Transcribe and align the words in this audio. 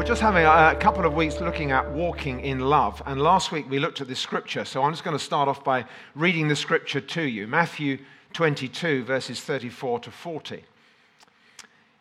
we're 0.00 0.06
just 0.06 0.22
having 0.22 0.46
a, 0.46 0.74
couple 0.80 1.04
of 1.04 1.12
weeks 1.12 1.42
looking 1.42 1.72
at 1.72 1.90
walking 1.90 2.40
in 2.40 2.58
love. 2.58 3.02
And 3.04 3.20
last 3.20 3.52
week 3.52 3.68
we 3.68 3.78
looked 3.78 4.00
at 4.00 4.08
this 4.08 4.18
scripture. 4.18 4.64
So 4.64 4.82
I'm 4.82 4.92
just 4.92 5.04
going 5.04 5.14
to 5.14 5.22
start 5.22 5.46
off 5.46 5.62
by 5.62 5.84
reading 6.14 6.48
the 6.48 6.56
scripture 6.56 7.02
to 7.02 7.20
you 7.20 7.46
Matthew 7.46 7.98
22, 8.32 9.04
verses 9.04 9.42
34 9.42 10.00
to 10.00 10.10
40. 10.10 10.64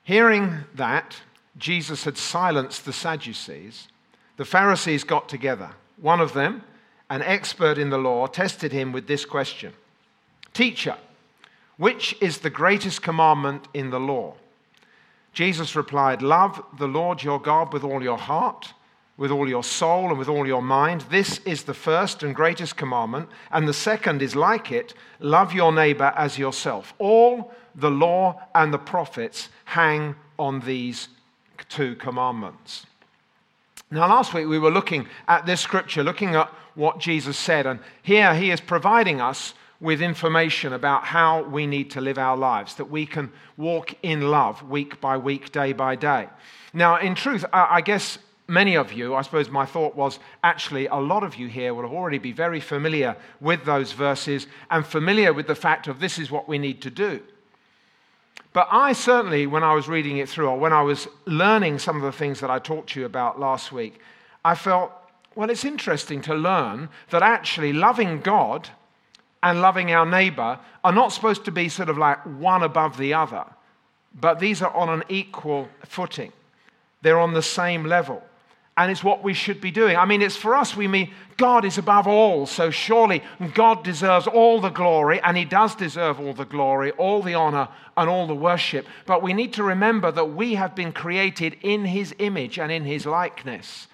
Hearing 0.04 0.60
that, 0.76 1.18
Jesus 1.58 2.06
had 2.06 2.18
silenced 2.18 2.86
the 2.86 2.94
Sadducees. 2.94 3.90
The 4.38 4.46
Pharisees 4.46 5.04
got 5.04 5.28
together. 5.28 5.72
One 5.98 6.22
of 6.22 6.32
them, 6.32 6.64
an 7.10 7.22
expert 7.22 7.78
in 7.78 7.90
the 7.90 7.98
law, 7.98 8.28
tested 8.28 8.72
him 8.72 8.94
with 8.94 9.08
this 9.08 9.26
question 9.26 9.74
Teacher, 10.54 10.96
which 11.76 12.16
is 12.22 12.38
the 12.38 12.50
greatest 12.50 13.02
commandment 13.02 13.68
in 13.74 13.90
the 13.90 14.00
law? 14.00 14.36
Jesus 15.34 15.76
replied, 15.76 16.22
Love 16.22 16.64
the 16.78 16.88
Lord 16.88 17.24
your 17.24 17.40
God 17.40 17.74
with 17.74 17.84
all 17.84 18.02
your 18.02 18.18
heart, 18.18 18.74
with 19.18 19.32
all 19.32 19.48
your 19.48 19.64
soul, 19.64 20.10
and 20.10 20.18
with 20.18 20.30
all 20.30 20.48
your 20.48 20.62
mind. 20.62 21.02
This 21.10 21.40
is 21.40 21.64
the 21.64 21.74
first 21.74 22.24
and 22.24 22.36
greatest 22.36 22.78
commandment. 22.78 23.30
And 23.52 23.68
the 23.68 23.74
second 23.74 24.22
is 24.22 24.36
like 24.36 24.72
it 24.72 24.94
love 25.20 25.54
your 25.54 25.72
neighbor 25.72 26.14
as 26.16 26.38
yourself. 26.38 26.94
All 27.00 27.54
the 27.76 27.92
law 27.92 28.42
and 28.56 28.74
the 28.74 28.80
prophets 28.80 29.50
hang 29.66 30.16
on 30.38 30.62
these 30.62 31.10
two 31.68 31.96
commandments. 31.96 32.86
Now, 33.92 34.08
last 34.08 34.34
week 34.34 34.48
we 34.48 34.60
were 34.60 34.72
looking 34.72 35.08
at 35.28 35.46
this 35.46 35.62
scripture, 35.62 36.04
looking 36.04 36.36
at 36.36 36.54
what 36.76 37.00
Jesus 37.00 37.38
said, 37.38 37.66
and 37.66 37.80
here 38.04 38.34
he 38.36 38.52
is 38.52 38.62
providing 38.62 39.20
us 39.20 39.54
with 39.82 40.02
information 40.02 40.74
about 40.74 41.06
how 41.06 41.44
we 41.44 41.66
need 41.66 41.92
to 41.92 42.02
live 42.02 42.18
our 42.18 42.36
lives, 42.36 42.76
that 42.76 42.90
we 42.90 43.06
can 43.06 43.32
walk 43.56 43.94
in 44.04 44.30
love 44.30 44.62
week 44.70 45.00
by 45.00 45.18
week, 45.18 45.52
day 45.52 45.72
by 45.72 45.96
day. 45.96 46.28
Now, 46.74 46.98
in 46.98 47.16
truth, 47.16 47.46
I 47.54 47.82
guess 47.82 48.18
many 48.48 48.76
of 48.76 48.92
you, 48.92 49.16
I 49.16 49.22
suppose 49.22 49.50
my 49.50 49.66
thought 49.66 49.96
was 49.96 50.20
actually 50.44 50.88
a 50.88 50.96
lot 50.96 51.24
of 51.24 51.36
you 51.36 51.48
here 51.48 51.74
will 51.74 51.86
already 51.86 52.18
be 52.18 52.34
very 52.34 52.60
familiar 52.60 53.16
with 53.40 53.64
those 53.64 53.94
verses 53.94 54.48
and 54.70 54.86
familiar 54.86 55.32
with 55.32 55.48
the 55.48 55.56
fact 55.56 55.88
of 55.88 56.00
this 56.00 56.20
is 56.20 56.30
what 56.30 56.50
we 56.50 56.58
need 56.58 56.82
to 56.82 56.90
do. 56.90 57.22
But 58.52 58.68
I 58.72 58.94
certainly, 58.94 59.46
when 59.46 59.64
I 59.64 59.76
was 59.76 59.88
reading 59.88 60.18
it 60.18 60.28
through, 60.28 60.50
or 60.50 60.58
when 60.58 60.74
I 60.74 60.82
was 60.82 61.08
learning 61.26 61.80
some 61.80 61.96
of 61.96 62.02
the 62.02 62.12
things 62.12 62.40
that 62.40 62.50
I 62.50 62.60
talked 62.60 62.90
to 62.92 63.00
you 63.00 63.06
about 63.06 63.40
last 63.40 63.72
week, 63.72 64.00
I 64.44 64.56
felt, 64.56 64.92
well, 65.36 65.50
it's 65.50 65.66
interesting 65.66 66.22
to 66.24 66.34
learn 66.34 66.90
that 67.12 67.22
actually 67.22 67.74
loving 67.74 68.22
God 68.22 68.70
and 69.42 69.62
loving 69.62 69.92
our 69.92 70.06
neighbor 70.06 70.60
are 70.84 70.92
not 70.92 71.14
supposed 71.14 71.46
to 71.46 71.52
be 71.52 71.70
sort 71.70 71.90
of 71.90 71.98
like 71.98 72.20
one 72.26 72.64
above 72.64 72.98
the 72.98 73.14
other, 73.14 73.46
but 74.20 74.40
these 74.40 74.62
are 74.62 74.74
on 74.76 74.90
an 74.90 75.04
equal 75.10 75.68
footing. 75.86 76.32
They're 77.02 77.20
on 77.20 77.34
the 77.34 77.42
same 77.42 77.86
level 77.86 78.24
and 78.80 78.90
it's 78.90 79.04
what 79.04 79.26
we 79.26 79.34
should 79.34 79.60
be 79.60 79.72
doing. 79.72 79.98
I 79.98 80.06
mean, 80.06 80.22
it's 80.22 80.38
for 80.38 80.56
us, 80.56 80.74
we 80.74 80.88
mean 80.88 81.12
God 81.36 81.66
is 81.66 81.78
above 81.78 82.08
all, 82.08 82.46
so 82.46 82.70
surely 82.70 83.22
God 83.54 83.84
deserves 83.84 84.26
all 84.26 84.62
the 84.62 84.70
glory, 84.70 85.20
and 85.20 85.36
He 85.36 85.44
does 85.44 85.76
deserve 85.76 86.18
all 86.18 86.34
the 86.34 86.46
glory, 86.46 86.92
all 86.92 87.22
the 87.22 87.34
honor, 87.34 87.68
and 87.98 88.10
all 88.10 88.26
the 88.26 88.34
worship. 88.34 88.88
But 89.06 89.22
we 89.22 89.34
need 89.34 89.52
to 89.56 89.64
remember 89.64 90.14
that 90.14 90.34
we 90.34 90.56
have 90.56 90.76
been 90.76 90.94
created 90.94 91.58
in 91.62 91.84
His 91.84 92.16
image 92.20 92.58
and 92.58 92.72
in 92.72 92.86
His 92.86 93.06
likeness. 93.06 93.90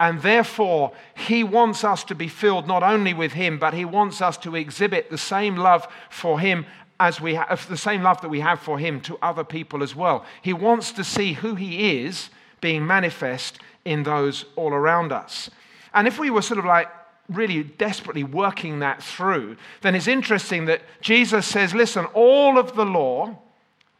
And 0.00 0.22
therefore, 0.22 0.92
He 1.16 1.42
wants 1.42 1.82
us 1.82 2.04
to 2.04 2.14
be 2.14 2.28
filled 2.28 2.66
not 2.66 2.82
only 2.82 3.14
with 3.14 3.32
Him, 3.32 3.58
but 3.58 3.74
He 3.74 3.84
wants 3.84 4.20
us 4.20 4.36
to 4.38 4.54
exhibit 4.54 5.10
the 5.10 5.18
same 5.18 5.56
love 5.56 5.88
for 6.08 6.38
Him 6.38 6.66
as 7.00 7.20
we 7.20 7.34
have, 7.34 7.68
the 7.68 7.76
same 7.76 8.02
love 8.02 8.20
that 8.20 8.28
we 8.28 8.40
have 8.40 8.60
for 8.60 8.78
Him 8.78 9.00
to 9.02 9.18
other 9.22 9.44
people 9.44 9.82
as 9.82 9.94
well. 9.94 10.24
He 10.42 10.52
wants 10.52 10.92
to 10.92 11.04
see 11.04 11.32
who 11.34 11.54
He 11.54 12.02
is 12.02 12.30
being 12.60 12.86
manifest 12.86 13.58
in 13.84 14.02
those 14.02 14.44
all 14.56 14.72
around 14.72 15.12
us. 15.12 15.50
And 15.94 16.06
if 16.06 16.18
we 16.18 16.30
were 16.30 16.42
sort 16.42 16.58
of 16.58 16.64
like 16.64 16.88
really 17.28 17.62
desperately 17.62 18.24
working 18.24 18.80
that 18.80 19.02
through, 19.02 19.56
then 19.82 19.94
it's 19.94 20.08
interesting 20.08 20.64
that 20.66 20.82
Jesus 21.00 21.46
says, 21.46 21.74
listen, 21.74 22.04
all 22.14 22.58
of 22.58 22.74
the 22.74 22.86
law, 22.86 23.38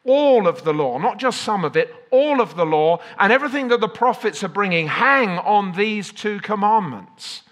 all 0.09 0.49
of 0.49 0.65
the 0.65 0.73
law, 0.73 0.99
not 0.99 1.19
just 1.19 1.43
some 1.43 1.65
of 1.65 1.77
it, 1.77 1.95
all 2.11 2.41
of 2.41 2.57
the 2.57 2.65
law, 2.65 2.99
and 3.19 3.31
everything 3.31 3.69
that 3.69 3.81
the 3.81 3.89
prophets 3.89 4.43
are 4.43 4.49
bringing 4.49 4.87
hang 4.87 5.39
on 5.39 5.73
these 5.73 6.11
two 6.11 6.41
commandments. 6.41 7.43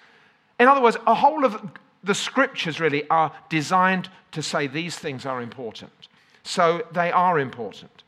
In 0.59 0.67
other 0.67 0.81
words, 0.81 0.97
a 1.07 1.15
whole 1.15 1.45
of 1.45 1.61
the 2.03 2.15
scriptures 2.15 2.81
really 2.81 3.09
are 3.11 3.31
designed 3.51 4.09
to 4.33 4.43
say 4.43 4.67
these 4.67 4.99
things 4.99 5.27
are 5.27 5.43
important. 5.43 5.93
So 6.45 6.87
they 6.93 7.13
are 7.13 7.39
important. 7.39 8.03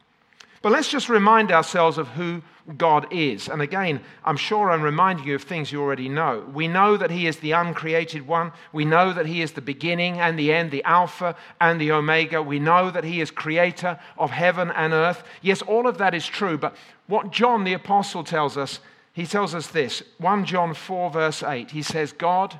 But 0.62 0.72
let's 0.72 0.88
just 0.88 1.10
remind 1.10 1.52
ourselves 1.52 1.98
of 1.98 2.08
who 2.08 2.42
God 2.76 3.06
is. 3.10 3.48
And 3.48 3.62
again, 3.62 4.00
I'm 4.24 4.36
sure 4.36 4.70
I'm 4.70 4.82
reminding 4.82 5.26
you 5.26 5.34
of 5.36 5.42
things 5.42 5.72
you 5.72 5.80
already 5.80 6.08
know. 6.08 6.44
We 6.52 6.68
know 6.68 6.96
that 6.98 7.10
He 7.10 7.26
is 7.26 7.38
the 7.38 7.52
uncreated 7.52 8.26
one. 8.26 8.52
We 8.72 8.84
know 8.84 9.12
that 9.12 9.26
He 9.26 9.40
is 9.40 9.52
the 9.52 9.62
beginning 9.62 10.20
and 10.20 10.38
the 10.38 10.52
end, 10.52 10.70
the 10.70 10.84
Alpha 10.84 11.34
and 11.60 11.80
the 11.80 11.92
Omega. 11.92 12.42
We 12.42 12.58
know 12.58 12.90
that 12.90 13.04
He 13.04 13.20
is 13.20 13.30
creator 13.30 13.98
of 14.18 14.30
heaven 14.30 14.70
and 14.70 14.92
earth. 14.92 15.22
Yes, 15.40 15.62
all 15.62 15.86
of 15.86 15.96
that 15.98 16.14
is 16.14 16.26
true. 16.26 16.58
But 16.58 16.76
what 17.06 17.32
John 17.32 17.64
the 17.64 17.72
Apostle 17.72 18.22
tells 18.22 18.56
us, 18.58 18.80
he 19.14 19.26
tells 19.26 19.54
us 19.54 19.66
this 19.68 20.02
1 20.18 20.44
John 20.44 20.74
4, 20.74 21.10
verse 21.10 21.42
8. 21.42 21.70
He 21.70 21.82
says, 21.82 22.12
God 22.12 22.58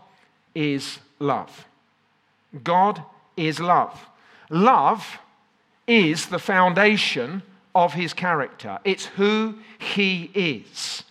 is 0.54 0.98
love. 1.18 1.66
God 2.64 3.02
is 3.36 3.60
love. 3.60 4.08
Love 4.50 5.18
is 5.86 6.26
the 6.26 6.38
foundation 6.38 7.42
of 7.78 7.94
his 7.94 8.12
character, 8.12 8.80
it's 8.84 9.06
who 9.06 9.54
he 9.78 10.32
is. 10.34 11.04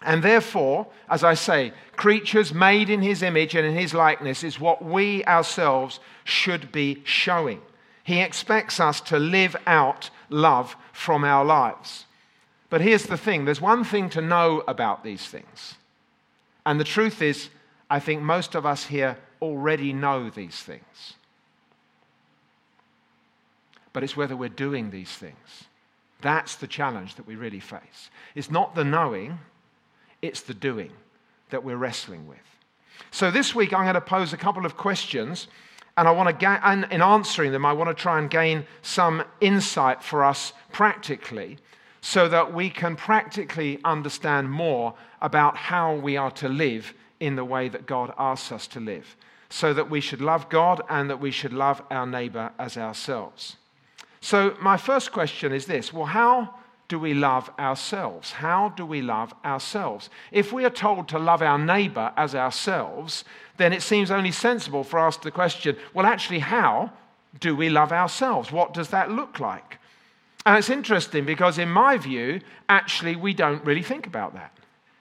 And 0.00 0.22
therefore, 0.22 0.86
as 1.10 1.22
I 1.22 1.34
say, 1.34 1.72
creatures 1.96 2.54
made 2.54 2.88
in 2.88 3.02
his 3.02 3.22
image 3.22 3.54
and 3.54 3.66
in 3.66 3.74
his 3.74 3.92
likeness 3.92 4.42
is 4.42 4.58
what 4.58 4.82
we 4.82 5.22
ourselves 5.26 6.00
should 6.24 6.72
be 6.72 7.02
showing. 7.04 7.60
He 8.04 8.20
expects 8.20 8.80
us 8.80 9.02
to 9.02 9.18
live 9.18 9.54
out 9.66 10.08
love 10.30 10.76
from 10.92 11.24
our 11.24 11.44
lives. 11.44 12.06
But 12.70 12.80
here's 12.80 13.04
the 13.04 13.18
thing 13.18 13.44
there's 13.44 13.60
one 13.60 13.84
thing 13.84 14.08
to 14.10 14.22
know 14.22 14.62
about 14.66 15.04
these 15.04 15.26
things. 15.26 15.74
And 16.64 16.80
the 16.80 16.84
truth 16.84 17.20
is, 17.20 17.50
I 17.90 18.00
think 18.00 18.22
most 18.22 18.54
of 18.54 18.64
us 18.64 18.86
here 18.86 19.18
already 19.42 19.92
know 19.92 20.30
these 20.30 20.56
things 20.56 21.14
but 23.96 24.04
it's 24.04 24.14
whether 24.14 24.36
we're 24.36 24.50
doing 24.50 24.90
these 24.90 25.08
things. 25.08 25.64
That's 26.20 26.56
the 26.56 26.66
challenge 26.66 27.14
that 27.14 27.26
we 27.26 27.34
really 27.34 27.60
face. 27.60 28.10
It's 28.34 28.50
not 28.50 28.74
the 28.74 28.84
knowing, 28.84 29.38
it's 30.20 30.42
the 30.42 30.52
doing 30.52 30.90
that 31.48 31.64
we're 31.64 31.78
wrestling 31.78 32.28
with. 32.28 32.36
So 33.10 33.30
this 33.30 33.54
week 33.54 33.72
I'm 33.72 33.84
going 33.84 33.94
to 33.94 34.02
pose 34.02 34.34
a 34.34 34.36
couple 34.36 34.66
of 34.66 34.76
questions, 34.76 35.48
and 35.96 36.06
I 36.06 36.10
want 36.10 36.28
to, 36.28 36.34
ga- 36.34 36.60
and 36.62 36.86
in 36.90 37.00
answering 37.00 37.52
them, 37.52 37.64
I 37.64 37.72
want 37.72 37.88
to 37.88 37.94
try 37.94 38.18
and 38.18 38.28
gain 38.28 38.66
some 38.82 39.24
insight 39.40 40.02
for 40.02 40.24
us 40.24 40.52
practically 40.72 41.56
so 42.02 42.28
that 42.28 42.52
we 42.52 42.68
can 42.68 42.96
practically 42.96 43.80
understand 43.82 44.50
more 44.50 44.92
about 45.22 45.56
how 45.56 45.94
we 45.94 46.18
are 46.18 46.32
to 46.32 46.50
live 46.50 46.92
in 47.18 47.34
the 47.34 47.46
way 47.46 47.70
that 47.70 47.86
God 47.86 48.12
asks 48.18 48.52
us 48.52 48.66
to 48.66 48.78
live. 48.78 49.16
So 49.48 49.72
that 49.72 49.88
we 49.88 50.02
should 50.02 50.20
love 50.20 50.50
God 50.50 50.82
and 50.90 51.08
that 51.08 51.18
we 51.18 51.30
should 51.30 51.54
love 51.54 51.80
our 51.90 52.06
neighbor 52.06 52.52
as 52.58 52.76
ourselves. 52.76 53.56
So, 54.20 54.56
my 54.60 54.76
first 54.76 55.12
question 55.12 55.52
is 55.52 55.66
this 55.66 55.92
well, 55.92 56.06
how 56.06 56.54
do 56.88 56.98
we 56.98 57.14
love 57.14 57.50
ourselves? 57.58 58.32
How 58.32 58.70
do 58.70 58.86
we 58.86 59.02
love 59.02 59.34
ourselves? 59.44 60.08
If 60.30 60.52
we 60.52 60.64
are 60.64 60.70
told 60.70 61.08
to 61.08 61.18
love 61.18 61.42
our 61.42 61.58
neighbor 61.58 62.12
as 62.16 62.34
ourselves, 62.34 63.24
then 63.56 63.72
it 63.72 63.82
seems 63.82 64.10
only 64.10 64.32
sensible 64.32 64.84
for 64.84 65.00
us 65.00 65.16
to 65.18 65.30
question 65.30 65.76
well, 65.94 66.06
actually, 66.06 66.40
how 66.40 66.92
do 67.40 67.54
we 67.56 67.68
love 67.68 67.92
ourselves? 67.92 68.52
What 68.52 68.72
does 68.72 68.88
that 68.90 69.10
look 69.10 69.40
like? 69.40 69.78
And 70.44 70.56
it's 70.56 70.70
interesting 70.70 71.24
because, 71.24 71.58
in 71.58 71.68
my 71.68 71.98
view, 71.98 72.40
actually, 72.68 73.16
we 73.16 73.34
don't 73.34 73.64
really 73.64 73.82
think 73.82 74.06
about 74.06 74.34
that. 74.34 74.52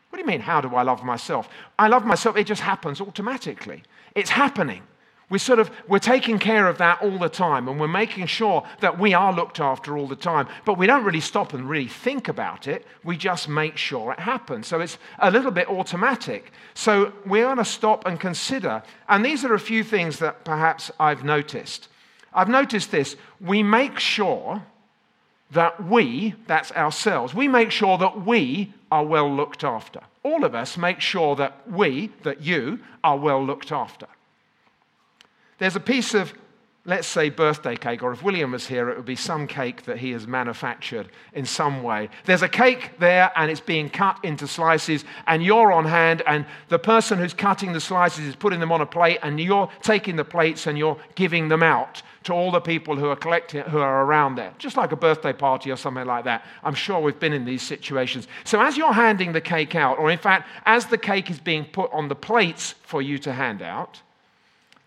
What 0.09 0.17
do 0.17 0.21
you 0.21 0.27
mean, 0.27 0.41
how 0.41 0.59
do 0.61 0.75
I 0.75 0.81
love 0.81 1.03
myself? 1.03 1.49
I 1.77 1.87
love 1.87 2.05
myself, 2.05 2.35
it 2.35 2.47
just 2.47 2.61
happens 2.61 2.99
automatically. 2.99 3.83
It's 4.15 4.29
happening. 4.29 4.81
We 5.29 5.39
sort 5.39 5.57
of 5.57 5.71
we're 5.87 5.99
taking 5.99 6.37
care 6.37 6.67
of 6.67 6.77
that 6.77 7.01
all 7.01 7.17
the 7.17 7.29
time 7.29 7.67
and 7.67 7.79
we're 7.79 7.87
making 7.87 8.27
sure 8.27 8.63
that 8.79 8.99
we 8.99 9.13
are 9.13 9.33
looked 9.33 9.59
after 9.59 9.97
all 9.97 10.07
the 10.07 10.15
time. 10.15 10.47
But 10.65 10.77
we 10.77 10.85
don't 10.85 11.03
really 11.03 11.19
stop 11.19 11.53
and 11.53 11.67
really 11.67 11.87
think 11.87 12.27
about 12.27 12.67
it. 12.67 12.85
We 13.03 13.17
just 13.17 13.49
make 13.49 13.75
sure 13.75 14.11
it 14.11 14.19
happens. 14.19 14.67
So 14.67 14.79
it's 14.81 14.99
a 15.19 15.31
little 15.31 15.51
bit 15.51 15.67
automatic. 15.67 16.51
So 16.75 17.11
we're 17.25 17.45
going 17.45 17.57
to 17.57 17.65
stop 17.65 18.05
and 18.05 18.19
consider. 18.19 18.83
And 19.09 19.25
these 19.25 19.43
are 19.43 19.55
a 19.55 19.59
few 19.59 19.83
things 19.83 20.19
that 20.19 20.45
perhaps 20.45 20.91
I've 20.99 21.23
noticed. 21.23 21.87
I've 22.31 22.49
noticed 22.49 22.91
this. 22.91 23.15
We 23.41 23.63
make 23.63 23.97
sure 23.97 24.61
that 25.51 25.83
we, 25.83 26.35
that's 26.47 26.71
ourselves, 26.73 27.33
we 27.33 27.47
make 27.47 27.71
sure 27.71 27.97
that 27.97 28.25
we 28.25 28.73
are 28.91 29.05
well 29.05 29.33
looked 29.33 29.63
after. 29.63 30.01
All 30.23 30.43
of 30.43 30.53
us 30.53 30.77
make 30.77 31.01
sure 31.01 31.35
that 31.35 31.69
we, 31.69 32.11
that 32.23 32.41
you, 32.41 32.79
are 33.03 33.17
well 33.17 33.43
looked 33.43 33.71
after. 33.71 34.07
There's 35.57 35.75
a 35.75 35.79
piece 35.79 36.13
of, 36.13 36.33
let's 36.85 37.07
say, 37.07 37.29
birthday 37.29 37.75
cake, 37.75 38.03
or 38.03 38.11
if 38.11 38.21
William 38.21 38.51
was 38.51 38.67
here, 38.67 38.89
it 38.89 38.97
would 38.97 39.05
be 39.05 39.15
some 39.15 39.47
cake 39.47 39.83
that 39.85 39.97
he 39.97 40.11
has 40.11 40.27
manufactured 40.27 41.09
in 41.33 41.45
some 41.45 41.81
way. 41.81 42.09
There's 42.25 42.41
a 42.41 42.49
cake 42.49 42.91
there, 42.99 43.31
and 43.35 43.49
it's 43.49 43.61
being 43.61 43.89
cut 43.89 44.19
into 44.23 44.47
slices, 44.47 45.05
and 45.25 45.43
you're 45.43 45.71
on 45.71 45.85
hand, 45.85 46.21
and 46.27 46.45
the 46.67 46.77
person 46.77 47.17
who's 47.17 47.33
cutting 47.33 47.73
the 47.73 47.79
slices 47.79 48.25
is 48.25 48.35
putting 48.35 48.59
them 48.59 48.71
on 48.71 48.81
a 48.81 48.85
plate, 48.85 49.19
and 49.23 49.39
you're 49.39 49.69
taking 49.81 50.15
the 50.15 50.25
plates 50.25 50.67
and 50.67 50.77
you're 50.77 50.97
giving 51.15 51.47
them 51.47 51.63
out 51.63 52.03
to 52.23 52.33
all 52.33 52.51
the 52.51 52.59
people 52.59 52.95
who 52.95 53.07
are 53.07 53.15
collecting, 53.15 53.61
who 53.63 53.77
are 53.77 54.03
around 54.03 54.35
there, 54.35 54.51
just 54.57 54.77
like 54.77 54.91
a 54.91 54.95
birthday 54.95 55.31
party 55.31 55.71
or 55.71 55.75
something 55.75 56.05
like 56.05 56.25
that. 56.25 56.43
I'm 56.63 56.73
sure 56.73 56.99
we've 56.99 57.19
been 57.19 57.33
in 57.33 57.45
these 57.45 57.61
situations. 57.61 58.27
So 58.43 58.59
as 58.59 58.77
you're 58.77 58.93
handing 58.93 59.31
the 59.31 59.41
cake 59.41 59.75
out, 59.75 59.99
or 59.99 60.09
in 60.09 60.17
fact, 60.17 60.49
as 60.65 60.87
the 60.87 60.97
cake 60.97 61.29
is 61.29 61.39
being 61.39 61.65
put 61.65 61.91
on 61.93 62.09
the 62.09 62.15
plates 62.15 62.73
for 62.81 63.01
you 63.01 63.19
to 63.19 63.31
hand 63.31 63.61
out, 63.61 64.01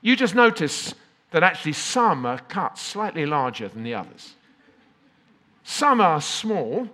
you 0.01 0.17
just 0.17 0.35
notice 0.35 0.95
that 1.31 1.43
actually 1.43 1.73
some 1.73 2.25
are 2.25 2.39
cut 2.39 2.79
slightly 2.79 3.27
larger 3.27 3.69
than 3.69 3.83
the 3.83 3.95
others. 3.95 4.35
Some 5.65 6.01
are 6.01 6.21
small, 6.21 6.89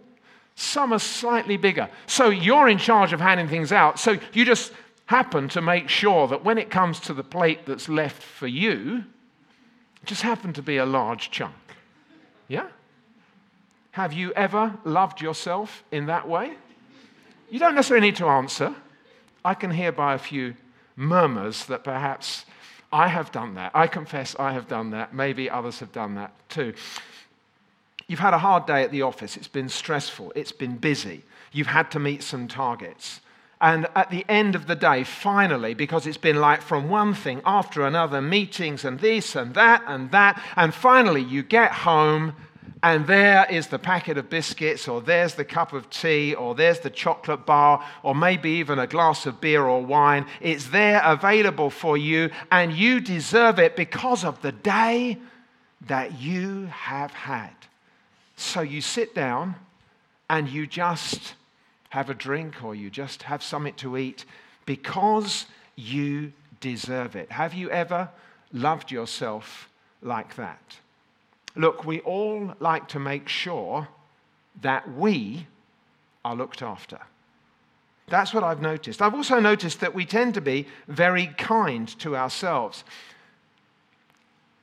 some 0.56 0.92
are 0.92 0.98
slightly 0.98 1.56
bigger. 1.56 1.88
So 2.06 2.30
you're 2.30 2.68
in 2.68 2.78
charge 2.78 3.12
of 3.12 3.20
handing 3.20 3.48
things 3.48 3.72
out. 3.72 3.98
So 3.98 4.18
you 4.32 4.44
just 4.44 4.72
happen 5.06 5.48
to 5.50 5.60
make 5.60 5.88
sure 5.88 6.26
that 6.28 6.44
when 6.44 6.58
it 6.58 6.70
comes 6.70 6.98
to 7.00 7.14
the 7.14 7.22
plate 7.22 7.66
that's 7.66 7.88
left 7.88 8.22
for 8.22 8.46
you, 8.46 9.04
it 10.02 10.06
just 10.06 10.22
happen 10.22 10.52
to 10.54 10.62
be 10.62 10.78
a 10.78 10.86
large 10.86 11.30
chunk. 11.30 11.54
Yeah? 12.48 12.66
Have 13.92 14.12
you 14.12 14.32
ever 14.32 14.76
loved 14.84 15.20
yourself 15.20 15.84
in 15.92 16.06
that 16.06 16.28
way? 16.28 16.54
You 17.50 17.58
don't 17.58 17.74
necessarily 17.74 18.08
need 18.08 18.16
to 18.16 18.26
answer. 18.26 18.74
I 19.44 19.54
can 19.54 19.70
hear 19.70 19.92
by 19.92 20.14
a 20.14 20.18
few 20.18 20.54
murmurs 20.96 21.66
that 21.66 21.84
perhaps 21.84 22.44
I 22.94 23.08
have 23.08 23.32
done 23.32 23.54
that. 23.54 23.72
I 23.74 23.88
confess 23.88 24.36
I 24.38 24.52
have 24.52 24.68
done 24.68 24.90
that. 24.90 25.12
Maybe 25.12 25.50
others 25.50 25.80
have 25.80 25.90
done 25.90 26.14
that 26.14 26.32
too. 26.48 26.74
You've 28.06 28.20
had 28.20 28.34
a 28.34 28.38
hard 28.38 28.66
day 28.66 28.84
at 28.84 28.92
the 28.92 29.02
office. 29.02 29.36
It's 29.36 29.48
been 29.48 29.68
stressful. 29.68 30.32
It's 30.36 30.52
been 30.52 30.76
busy. 30.76 31.24
You've 31.50 31.66
had 31.66 31.90
to 31.90 31.98
meet 31.98 32.22
some 32.22 32.46
targets. 32.46 33.20
And 33.60 33.88
at 33.96 34.10
the 34.10 34.24
end 34.28 34.54
of 34.54 34.68
the 34.68 34.76
day, 34.76 35.02
finally, 35.02 35.74
because 35.74 36.06
it's 36.06 36.16
been 36.18 36.40
like 36.40 36.62
from 36.62 36.88
one 36.88 37.14
thing 37.14 37.42
after 37.44 37.84
another, 37.84 38.22
meetings 38.22 38.84
and 38.84 39.00
this 39.00 39.34
and 39.34 39.54
that 39.54 39.82
and 39.88 40.12
that, 40.12 40.40
and 40.54 40.72
finally 40.72 41.22
you 41.22 41.42
get 41.42 41.72
home 41.72 42.36
and 42.84 43.06
there 43.06 43.46
is 43.48 43.68
the 43.68 43.78
packet 43.78 44.18
of 44.18 44.28
biscuits, 44.28 44.88
or 44.88 45.00
there's 45.00 45.36
the 45.36 45.44
cup 45.44 45.72
of 45.72 45.88
tea, 45.88 46.34
or 46.34 46.54
there's 46.54 46.80
the 46.80 46.90
chocolate 46.90 47.46
bar, 47.46 47.82
or 48.02 48.14
maybe 48.14 48.50
even 48.50 48.78
a 48.78 48.86
glass 48.86 49.24
of 49.24 49.40
beer 49.40 49.64
or 49.64 49.82
wine. 49.82 50.26
It's 50.42 50.66
there 50.66 51.00
available 51.02 51.70
for 51.70 51.96
you, 51.96 52.28
and 52.52 52.74
you 52.74 53.00
deserve 53.00 53.58
it 53.58 53.74
because 53.74 54.22
of 54.22 54.42
the 54.42 54.52
day 54.52 55.16
that 55.86 56.20
you 56.20 56.66
have 56.66 57.10
had. 57.12 57.54
So 58.36 58.60
you 58.60 58.82
sit 58.82 59.14
down 59.14 59.54
and 60.28 60.46
you 60.46 60.66
just 60.66 61.36
have 61.88 62.10
a 62.10 62.14
drink, 62.14 62.62
or 62.62 62.74
you 62.74 62.90
just 62.90 63.22
have 63.22 63.42
something 63.42 63.74
to 63.76 63.96
eat 63.96 64.26
because 64.66 65.46
you 65.74 66.34
deserve 66.60 67.16
it. 67.16 67.32
Have 67.32 67.54
you 67.54 67.70
ever 67.70 68.10
loved 68.52 68.90
yourself 68.90 69.70
like 70.02 70.36
that? 70.36 70.76
Look, 71.56 71.84
we 71.84 72.00
all 72.00 72.54
like 72.60 72.88
to 72.88 72.98
make 72.98 73.28
sure 73.28 73.88
that 74.62 74.92
we 74.92 75.46
are 76.24 76.34
looked 76.34 76.62
after. 76.62 76.98
That's 78.08 78.34
what 78.34 78.44
I've 78.44 78.60
noticed. 78.60 79.00
I've 79.00 79.14
also 79.14 79.40
noticed 79.40 79.80
that 79.80 79.94
we 79.94 80.04
tend 80.04 80.34
to 80.34 80.40
be 80.40 80.66
very 80.88 81.28
kind 81.38 81.88
to 82.00 82.16
ourselves. 82.16 82.84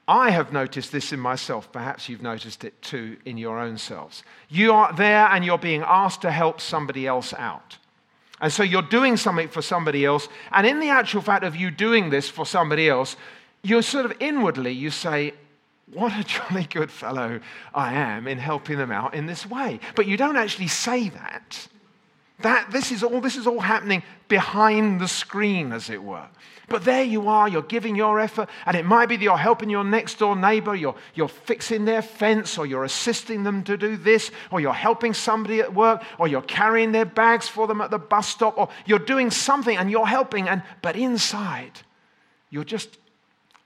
I 0.07 0.31
have 0.31 0.51
noticed 0.51 0.91
this 0.91 1.13
in 1.13 1.19
myself. 1.19 1.71
Perhaps 1.71 2.09
you've 2.09 2.21
noticed 2.21 2.63
it 2.63 2.79
too 2.81 3.17
in 3.25 3.37
your 3.37 3.59
own 3.59 3.77
selves. 3.77 4.23
You 4.49 4.73
are 4.73 4.93
there 4.93 5.27
and 5.27 5.45
you're 5.45 5.57
being 5.57 5.83
asked 5.85 6.21
to 6.23 6.31
help 6.31 6.59
somebody 6.59 7.07
else 7.07 7.33
out. 7.33 7.77
And 8.41 8.51
so 8.51 8.63
you're 8.63 8.81
doing 8.81 9.17
something 9.17 9.47
for 9.47 9.61
somebody 9.61 10.03
else. 10.03 10.27
And 10.51 10.67
in 10.67 10.79
the 10.79 10.89
actual 10.89 11.21
fact 11.21 11.43
of 11.43 11.55
you 11.55 11.71
doing 11.71 12.09
this 12.09 12.27
for 12.27 12.45
somebody 12.45 12.89
else, 12.89 13.15
you're 13.63 13.83
sort 13.83 14.05
of 14.05 14.13
inwardly, 14.19 14.71
you 14.71 14.89
say, 14.89 15.33
what 15.93 16.13
a 16.17 16.23
jolly 16.27 16.63
good 16.63 16.91
fellow 16.91 17.39
I 17.73 17.93
am 17.93 18.27
in 18.27 18.37
helping 18.37 18.77
them 18.77 18.91
out 18.91 19.13
in 19.13 19.25
this 19.25 19.45
way. 19.45 19.79
But 19.95 20.07
you 20.07 20.17
don't 20.17 20.37
actually 20.37 20.67
say 20.67 21.09
that. 21.09 21.67
That 22.39 22.71
this 22.71 22.91
is 22.91 23.03
all 23.03 23.21
this 23.21 23.35
is 23.35 23.45
all 23.45 23.59
happening 23.59 24.01
behind 24.27 24.99
the 24.99 25.07
screen, 25.07 25.71
as 25.71 25.89
it 25.89 26.03
were. 26.03 26.27
But 26.71 26.85
there 26.85 27.03
you 27.03 27.27
are, 27.27 27.49
you're 27.49 27.63
giving 27.63 27.97
your 27.97 28.19
effort, 28.19 28.49
and 28.65 28.77
it 28.77 28.85
might 28.85 29.07
be 29.07 29.17
that 29.17 29.23
you're 29.23 29.37
helping 29.37 29.69
your 29.69 29.83
next 29.83 30.19
door 30.19 30.37
neighbor, 30.37 30.73
you're, 30.73 30.95
you're 31.13 31.27
fixing 31.27 31.83
their 31.83 32.01
fence, 32.01 32.57
or 32.57 32.65
you're 32.65 32.85
assisting 32.85 33.43
them 33.43 33.61
to 33.65 33.75
do 33.75 33.97
this, 33.97 34.31
or 34.51 34.61
you're 34.61 34.71
helping 34.71 35.13
somebody 35.13 35.59
at 35.59 35.73
work, 35.73 36.01
or 36.17 36.29
you're 36.29 36.41
carrying 36.41 36.93
their 36.93 37.03
bags 37.03 37.49
for 37.49 37.67
them 37.67 37.81
at 37.81 37.91
the 37.91 37.99
bus 37.99 38.29
stop, 38.29 38.57
or 38.57 38.69
you're 38.85 38.99
doing 38.99 39.29
something 39.29 39.75
and 39.75 39.91
you're 39.91 40.07
helping, 40.07 40.47
and 40.47 40.63
but 40.81 40.95
inside, 40.95 41.81
you're 42.49 42.63
just, 42.63 42.97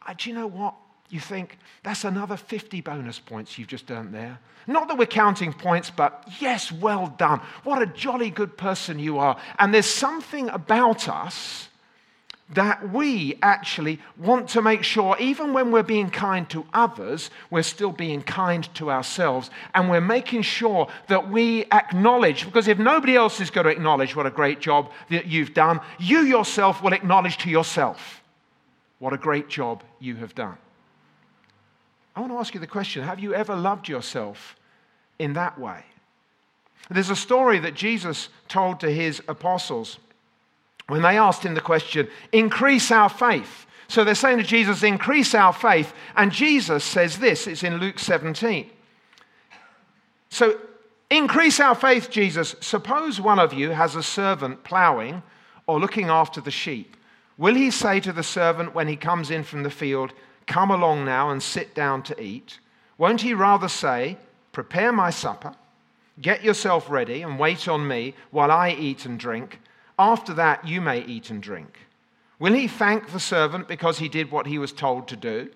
ah, 0.08 0.16
do 0.18 0.28
you 0.28 0.36
know 0.36 0.48
what? 0.48 0.74
You 1.10 1.20
think, 1.20 1.58
that's 1.84 2.04
another 2.04 2.38
50 2.38 2.82
bonus 2.82 3.20
points 3.20 3.58
you've 3.58 3.68
just 3.68 3.92
earned 3.92 4.14
there. 4.14 4.40
Not 4.68 4.88
that 4.88 4.98
we're 4.98 5.06
counting 5.06 5.54
points, 5.54 5.92
but 5.92 6.28
yes, 6.40 6.72
well 6.72 7.14
done. 7.18 7.40
What 7.64 7.82
a 7.82 7.86
jolly 7.86 8.32
good 8.32 8.58
person 8.58 8.98
you 8.98 9.20
are. 9.20 9.38
And 9.60 9.74
there's 9.74 9.86
something 9.86 10.50
about 10.50 11.08
us 11.08 11.70
that 12.54 12.92
we 12.92 13.40
actually 13.42 14.00
want 14.18 14.50
to 14.50 14.62
make 14.62 14.84
sure, 14.84 15.16
even 15.20 15.54
when 15.54 15.72
we're 15.72 15.84
being 15.84 16.10
kind 16.12 16.48
to 16.48 16.66
others, 16.74 17.32
we're 17.50 17.64
still 17.64 17.92
being 17.92 18.22
kind 18.22 18.72
to 18.76 18.92
ourselves. 18.92 19.50
And 19.74 19.90
we're 19.90 20.02
making 20.02 20.44
sure 20.44 20.88
that 21.08 21.30
we 21.30 21.66
acknowledge, 21.72 22.46
because 22.46 22.68
if 22.68 22.78
nobody 22.78 23.16
else 23.16 23.40
is 23.42 23.50
going 23.50 23.66
to 23.66 23.72
acknowledge 23.72 24.16
what 24.16 24.28
a 24.28 24.32
great 24.32 24.60
job 24.60 24.92
that 25.10 25.26
you've 25.26 25.54
done, 25.56 25.80
you 26.00 26.20
yourself 26.22 26.84
will 26.84 26.94
acknowledge 26.94 27.38
to 27.40 27.50
yourself 27.50 28.22
what 29.00 29.14
a 29.14 29.18
great 29.18 29.50
job 29.50 29.84
you 30.00 30.16
have 30.16 30.36
done. 30.36 30.58
I 32.16 32.22
want 32.22 32.32
to 32.32 32.38
ask 32.38 32.54
you 32.54 32.60
the 32.60 32.68
question 32.68 33.04
have 33.04 33.20
you 33.20 33.34
ever 33.34 33.56
loved 33.56 33.88
yourself 33.88 34.56
in 35.20 35.34
that 35.34 35.60
way? 35.60 35.84
There's 36.90 37.10
a 37.10 37.16
story 37.16 37.60
that 37.60 37.74
Jesus 37.74 38.30
told 38.48 38.80
to 38.82 38.92
his 38.92 39.22
apostles 39.28 39.98
when 40.88 41.02
they 41.02 41.18
asked 41.18 41.44
him 41.44 41.56
the 41.56 41.62
question, 41.62 42.08
increase 42.32 42.92
our 42.92 43.10
faith. 43.10 43.66
So 43.88 44.04
they're 44.04 44.16
saying 44.16 44.38
to 44.38 44.44
Jesus, 44.44 44.84
increase 44.84 45.34
our 45.34 45.54
faith. 45.54 45.94
And 46.16 46.32
Jesus 46.32 46.84
says 46.84 47.18
this, 47.18 47.48
it's 47.48 47.64
in 47.64 47.78
Luke 47.78 48.00
17. 48.00 48.70
So, 50.30 50.60
increase 51.10 51.60
our 51.60 51.76
faith, 51.76 52.10
Jesus. 52.10 52.56
Suppose 52.60 53.22
one 53.22 53.40
of 53.40 53.54
you 53.54 53.72
has 53.72 53.96
a 53.96 54.04
servant 54.04 54.64
plowing 54.64 55.24
or 55.66 55.80
looking 55.80 56.10
after 56.10 56.42
the 56.42 56.52
sheep. 56.52 56.98
Will 57.38 57.56
he 57.56 57.72
say 57.72 58.00
to 58.00 58.14
the 58.14 58.24
servant 58.24 58.76
when 58.76 58.88
he 58.88 58.96
comes 58.96 59.32
in 59.32 59.44
from 59.44 59.64
the 59.64 59.70
field, 59.70 60.14
Come 60.48 60.72
along 60.72 61.06
now 61.06 61.30
and 61.32 61.42
sit 61.42 61.74
down 61.74 62.04
to 62.04 62.22
eat. 62.22 62.60
Won't 62.98 63.22
he 63.22 63.34
rather 63.34 63.68
say, 63.68 64.18
Prepare 64.52 64.92
my 64.92 65.10
supper, 65.10 65.54
get 66.22 66.44
yourself 66.44 66.90
ready, 66.90 67.22
and 67.24 67.38
wait 67.38 67.68
on 67.68 67.88
me 67.88 68.14
while 68.32 68.52
I 68.52 68.70
eat 68.70 69.06
and 69.06 69.20
drink? 69.20 69.60
After 70.00 70.34
that, 70.36 70.68
you 70.68 70.80
may 70.80 71.02
eat 71.02 71.30
and 71.30 71.42
drink. 71.42 71.80
Will 72.40 72.54
he 72.54 72.68
thank 72.68 73.12
the 73.12 73.20
servant 73.20 73.68
because 73.68 74.00
he 74.00 74.10
did 74.10 74.32
what 74.32 74.48
he 74.48 74.58
was 74.58 74.72
told 74.72 75.08
to 75.08 75.16
do? 75.16 75.50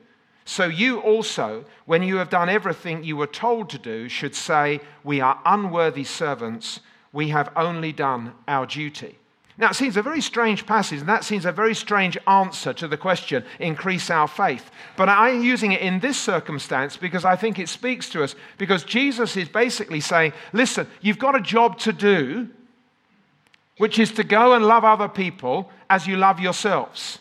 So 0.46 0.66
you 0.66 1.00
also, 1.00 1.66
when 1.86 2.02
you 2.02 2.16
have 2.16 2.32
done 2.32 2.50
everything 2.50 3.04
you 3.04 3.16
were 3.16 3.28
told 3.28 3.70
to 3.70 3.78
do, 3.78 4.10
should 4.10 4.34
say, 4.34 4.82
We 5.04 5.22
are 5.22 5.40
unworthy 5.46 6.04
servants. 6.04 6.80
We 7.14 7.30
have 7.30 7.52
only 7.56 7.92
done 7.92 8.34
our 8.48 8.66
duty. 8.66 9.19
Now, 9.60 9.72
it 9.72 9.76
seems 9.76 9.98
a 9.98 10.02
very 10.02 10.22
strange 10.22 10.66
passage, 10.66 11.02
and 11.02 11.10
that 11.10 11.26
seems 11.26 11.46
a 11.46 11.52
very 11.52 11.76
strange 11.76 12.18
answer 12.28 12.72
to 12.72 12.88
the 12.88 12.96
question, 12.96 13.44
increase 13.60 14.10
our 14.10 14.26
faith. 14.26 14.72
But 14.96 15.10
I'm 15.10 15.44
using 15.44 15.74
it 15.74 15.82
in 15.82 16.00
this 16.00 16.18
circumstance 16.18 16.96
because 16.96 17.26
I 17.26 17.36
think 17.36 17.60
it 17.60 17.68
speaks 17.68 18.10
to 18.12 18.24
us, 18.24 18.36
because 18.58 18.86
Jesus 18.86 19.36
is 19.36 19.50
basically 19.50 20.00
saying, 20.00 20.32
listen, 20.54 20.88
you've 21.02 21.20
got 21.20 21.36
a 21.36 21.42
job 21.42 21.78
to 21.80 21.92
do, 21.92 22.48
which 23.78 24.00
is 24.00 24.14
to 24.14 24.24
go 24.24 24.54
and 24.54 24.66
love 24.66 24.86
other 24.86 25.10
people 25.10 25.70
as 25.90 26.08
you 26.08 26.16
love 26.16 26.40
yourselves. 26.40 27.20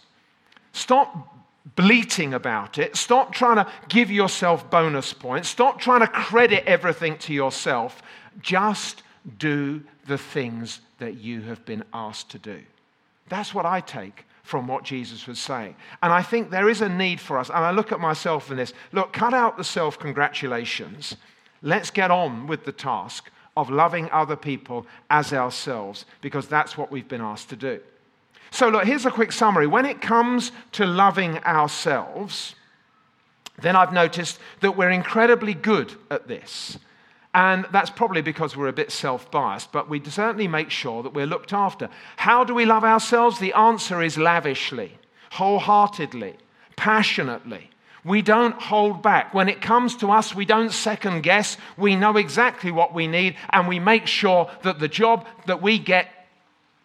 Stop 0.73 1.35
bleating 1.75 2.35
about 2.35 2.78
it. 2.78 2.97
Stop 2.97 3.33
trying 3.33 3.57
to 3.57 3.66
give 3.88 4.12
yourself 4.12 4.71
bonus 4.71 5.12
points. 5.12 5.49
Stop 5.49 5.80
trying 5.80 6.00
to 6.00 6.07
credit 6.07 6.62
everything 6.68 7.18
to 7.18 7.35
yourself. 7.35 8.00
Just 8.40 9.02
do 9.38 9.83
the 10.07 10.18
things 10.18 10.78
that 10.98 11.18
you 11.18 11.42
have 11.42 11.64
been 11.64 11.84
asked 11.92 12.30
to 12.30 12.38
do. 12.38 12.60
That's 13.28 13.54
what 13.54 13.66
I 13.66 13.80
take 13.80 14.24
from 14.42 14.66
what 14.66 14.82
Jesus 14.82 15.26
was 15.26 15.38
saying. 15.38 15.76
And 16.02 16.12
I 16.12 16.22
think 16.22 16.50
there 16.50 16.70
is 16.70 16.80
a 16.80 16.88
need 16.88 17.20
for 17.20 17.38
us, 17.38 17.48
and 17.50 17.58
I 17.58 17.70
look 17.70 17.92
at 17.92 18.00
myself 18.00 18.50
in 18.50 18.56
this 18.56 18.72
look, 18.92 19.12
cut 19.12 19.34
out 19.34 19.56
the 19.56 19.64
self 19.64 19.98
congratulations. 19.98 21.16
Let's 21.60 21.90
get 21.90 22.10
on 22.10 22.46
with 22.46 22.64
the 22.64 22.72
task 22.72 23.30
of 23.56 23.68
loving 23.68 24.08
other 24.10 24.36
people 24.36 24.86
as 25.10 25.32
ourselves, 25.32 26.06
because 26.20 26.46
that's 26.48 26.78
what 26.78 26.90
we've 26.90 27.08
been 27.08 27.20
asked 27.20 27.50
to 27.50 27.56
do. 27.56 27.80
So, 28.50 28.68
look, 28.68 28.84
here's 28.84 29.04
a 29.04 29.10
quick 29.10 29.32
summary. 29.32 29.66
When 29.66 29.84
it 29.84 30.00
comes 30.00 30.52
to 30.72 30.86
loving 30.86 31.38
ourselves, 31.38 32.54
then 33.60 33.76
I've 33.76 33.92
noticed 33.92 34.38
that 34.60 34.76
we're 34.76 34.90
incredibly 34.90 35.54
good 35.54 35.94
at 36.10 36.28
this. 36.28 36.78
And 37.35 37.66
that's 37.73 37.90
probably 37.90 38.23
because 38.23 38.56
we're 38.56 38.68
a 38.68 38.73
bit 38.73 38.90
self 38.90 39.30
biased, 39.30 39.70
but 39.70 39.88
we 39.88 40.02
certainly 40.04 40.49
make 40.49 40.70
sure 40.70 41.02
that 41.02 41.12
we're 41.12 41.26
looked 41.26 41.52
after. 41.52 41.90
How 42.16 42.42
do 42.44 42.54
we 42.54 42.64
love 42.64 42.85
ourselves? 42.85 43.38
The 43.38 43.52
answer 43.52 44.02
is 44.02 44.16
lavishly, 44.16 44.99
wholeheartedly, 45.32 46.37
passionately. 46.76 47.70
We 48.04 48.23
don't 48.23 48.54
hold 48.54 49.02
back. 49.02 49.35
When 49.35 49.49
it 49.49 49.61
comes 49.61 49.97
to 49.97 50.11
us, 50.11 50.35
we 50.35 50.47
don't 50.47 50.73
second 50.73 51.23
guess. 51.23 51.58
We 51.76 51.97
know 51.97 52.16
exactly 52.16 52.70
what 52.70 52.94
we 52.94 53.06
need, 53.06 53.37
and 53.50 53.68
we 53.68 53.78
make 53.78 54.06
sure 54.06 54.50
that 54.62 54.78
the 54.78 54.88
job 54.88 55.26
that 55.47 55.61
we 55.61 55.78
get 55.78 56.08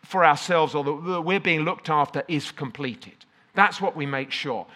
for 0.03 0.25
ourselves 0.25 0.75
or 0.75 0.83
that 0.83 1.21
we're 1.21 1.39
being 1.39 1.61
looked 1.61 1.89
after 1.89 2.23
is 2.27 2.51
completed. 2.51 3.13
That's 3.55 3.79
what 3.79 3.95
we 3.95 4.05
make 4.05 4.31
sure. 4.31 4.67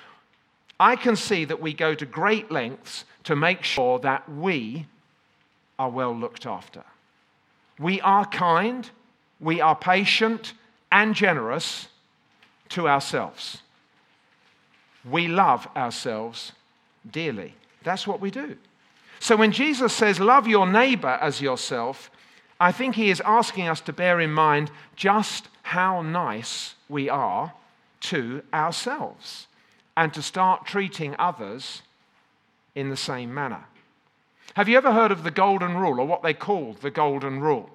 I 0.80 0.96
can 0.96 1.16
see 1.16 1.44
that 1.46 1.60
we 1.60 1.74
go 1.74 1.96
to 1.96 2.06
great 2.06 2.52
lengths 2.52 3.04
to 3.26 3.36
make 3.36 3.64
sure 3.64 4.00
that 4.00 4.30
we 4.32 4.86
are 5.80 5.90
well 5.90 6.16
looked 6.16 6.46
after. 6.46 6.84
We 7.80 8.02
are 8.02 8.26
kind, 8.26 8.90
we 9.40 9.62
are 9.62 9.76
patient 9.76 10.54
and 10.92 11.14
generous 11.14 11.88
to 12.70 12.88
ourselves. 12.88 13.60
We 15.10 15.28
love 15.28 15.68
ourselves 15.76 16.52
dearly. 17.10 17.54
That's 17.84 18.08
what 18.08 18.20
we 18.20 18.32
do. 18.32 18.58
So 19.20 19.36
when 19.36 19.52
Jesus 19.52 19.94
says, 19.94 20.20
Love 20.20 20.48
your 20.48 20.68
neighbor 20.68 21.18
as 21.22 21.42
yourself, 21.42 22.12
I 22.60 22.72
think 22.72 22.96
he 22.96 23.10
is 23.10 23.22
asking 23.22 23.68
us 23.68 23.82
to 23.82 23.94
bear 23.94 24.20
in 24.20 24.32
mind 24.32 24.72
just 24.96 25.48
how 25.62 26.02
nice 26.02 26.76
we 26.90 27.10
are 27.10 27.54
to 28.00 28.42
ourselves 28.54 29.48
and 29.96 30.14
to 30.14 30.22
start 30.22 30.66
treating 30.66 31.16
others 31.20 31.82
in 32.76 32.90
the 32.90 32.98
same 32.98 33.34
manner. 33.34 33.66
Have 34.56 34.68
you 34.70 34.77
ever 34.77 34.92
heard 34.92 35.12
of 35.12 35.24
the 35.24 35.32
Golden 35.32 35.77
Rule, 35.77 36.00
or 36.00 36.08
what 36.08 36.24
they 36.24 36.34
called 36.34 36.77
the 36.77 36.92
Golden 36.92 37.39
Rule? 37.39 37.70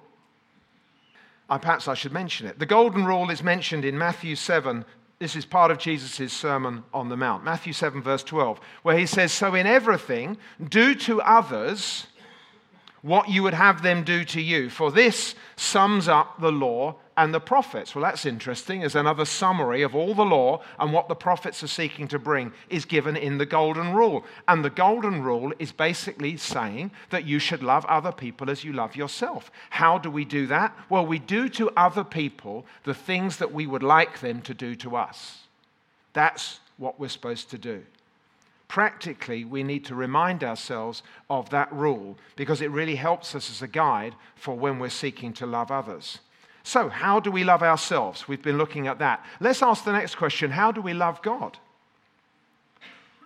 Uh, 1.49 1.57
perhaps 1.57 1.87
I 1.87 1.93
should 1.93 2.11
mention 2.11 2.47
it. 2.47 2.59
The 2.59 2.65
Golden 2.65 3.05
Rule 3.05 3.29
is 3.29 3.43
mentioned 3.43 3.85
in 3.85 3.97
Matthew 3.97 4.35
7. 4.35 4.85
This 5.19 5.35
is 5.35 5.45
part 5.45 5.71
of 5.71 5.77
Jesus' 5.77 6.33
Sermon 6.33 6.83
on 6.93 7.09
the 7.09 7.17
Mount, 7.17 7.43
Matthew 7.43 7.73
7, 7.73 8.01
verse 8.01 8.23
12, 8.23 8.59
where 8.81 8.97
he 8.97 9.05
says, 9.05 9.31
So 9.31 9.55
in 9.55 9.67
everything, 9.67 10.37
do 10.69 10.95
to 10.95 11.21
others 11.21 12.07
what 13.03 13.29
you 13.29 13.43
would 13.43 13.53
have 13.53 13.83
them 13.83 14.03
do 14.03 14.23
to 14.23 14.41
you. 14.41 14.69
For 14.69 14.89
this 14.89 15.35
sums 15.57 16.07
up 16.07 16.39
the 16.39 16.51
law 16.51 16.95
and 17.17 17.33
the 17.33 17.39
prophets. 17.39 17.93
Well, 17.93 18.03
that's 18.03 18.25
interesting. 18.25 18.81
As 18.81 18.95
another 18.95 19.25
summary 19.25 19.81
of 19.83 19.93
all 19.93 20.15
the 20.15 20.25
law 20.25 20.63
and 20.79 20.93
what 20.93 21.09
the 21.09 21.15
prophets 21.15 21.61
are 21.61 21.67
seeking 21.67 22.07
to 22.07 22.17
bring 22.17 22.53
is 22.69 22.85
given 22.85 23.17
in 23.17 23.37
the 23.37 23.45
Golden 23.45 23.93
Rule. 23.93 24.25
And 24.47 24.63
the 24.63 24.69
Golden 24.69 25.21
Rule 25.21 25.53
is 25.59 25.73
basically 25.73 26.37
saying 26.37 26.91
that 27.09 27.25
you 27.25 27.39
should 27.39 27.61
love 27.61 27.85
other 27.85 28.13
people 28.13 28.49
as 28.49 28.63
you 28.63 28.71
love 28.71 28.95
yourself. 28.95 29.51
How 29.69 29.97
do 29.97 30.09
we 30.09 30.23
do 30.23 30.47
that? 30.47 30.75
Well, 30.89 31.05
we 31.05 31.19
do 31.19 31.49
to 31.49 31.71
other 31.75 32.05
people 32.05 32.65
the 32.85 32.95
things 32.95 33.37
that 33.37 33.53
we 33.53 33.67
would 33.67 33.83
like 33.83 34.21
them 34.21 34.41
to 34.43 34.53
do 34.53 34.75
to 34.75 34.95
us. 34.95 35.39
That's 36.13 36.61
what 36.77 36.99
we're 36.99 37.09
supposed 37.09 37.49
to 37.51 37.57
do 37.57 37.83
practically, 38.67 39.45
we 39.45 39.63
need 39.63 39.85
to 39.85 39.95
remind 39.95 40.43
ourselves 40.43 41.03
of 41.29 41.49
that 41.51 41.71
rule 41.71 42.17
because 42.35 42.61
it 42.61 42.71
really 42.71 42.95
helps 42.95 43.35
us 43.35 43.49
as 43.49 43.61
a 43.61 43.67
guide 43.67 44.15
for 44.35 44.55
when 44.55 44.79
we're 44.79 44.89
seeking 44.89 45.33
to 45.33 45.45
love 45.45 45.71
others. 45.71 46.19
So, 46.63 46.89
how 46.89 47.19
do 47.19 47.29
we 47.29 47.43
love 47.43 47.61
ourselves? 47.61 48.27
We've 48.27 48.41
been 48.41 48.57
looking 48.57 48.87
at 48.87 48.99
that. 48.99 49.23
Let's 49.39 49.61
ask 49.61 49.83
the 49.83 49.91
next 49.91 50.15
question 50.15 50.51
how 50.51 50.71
do 50.71 50.81
we 50.81 50.93
love 50.93 51.21
God? 51.21 51.57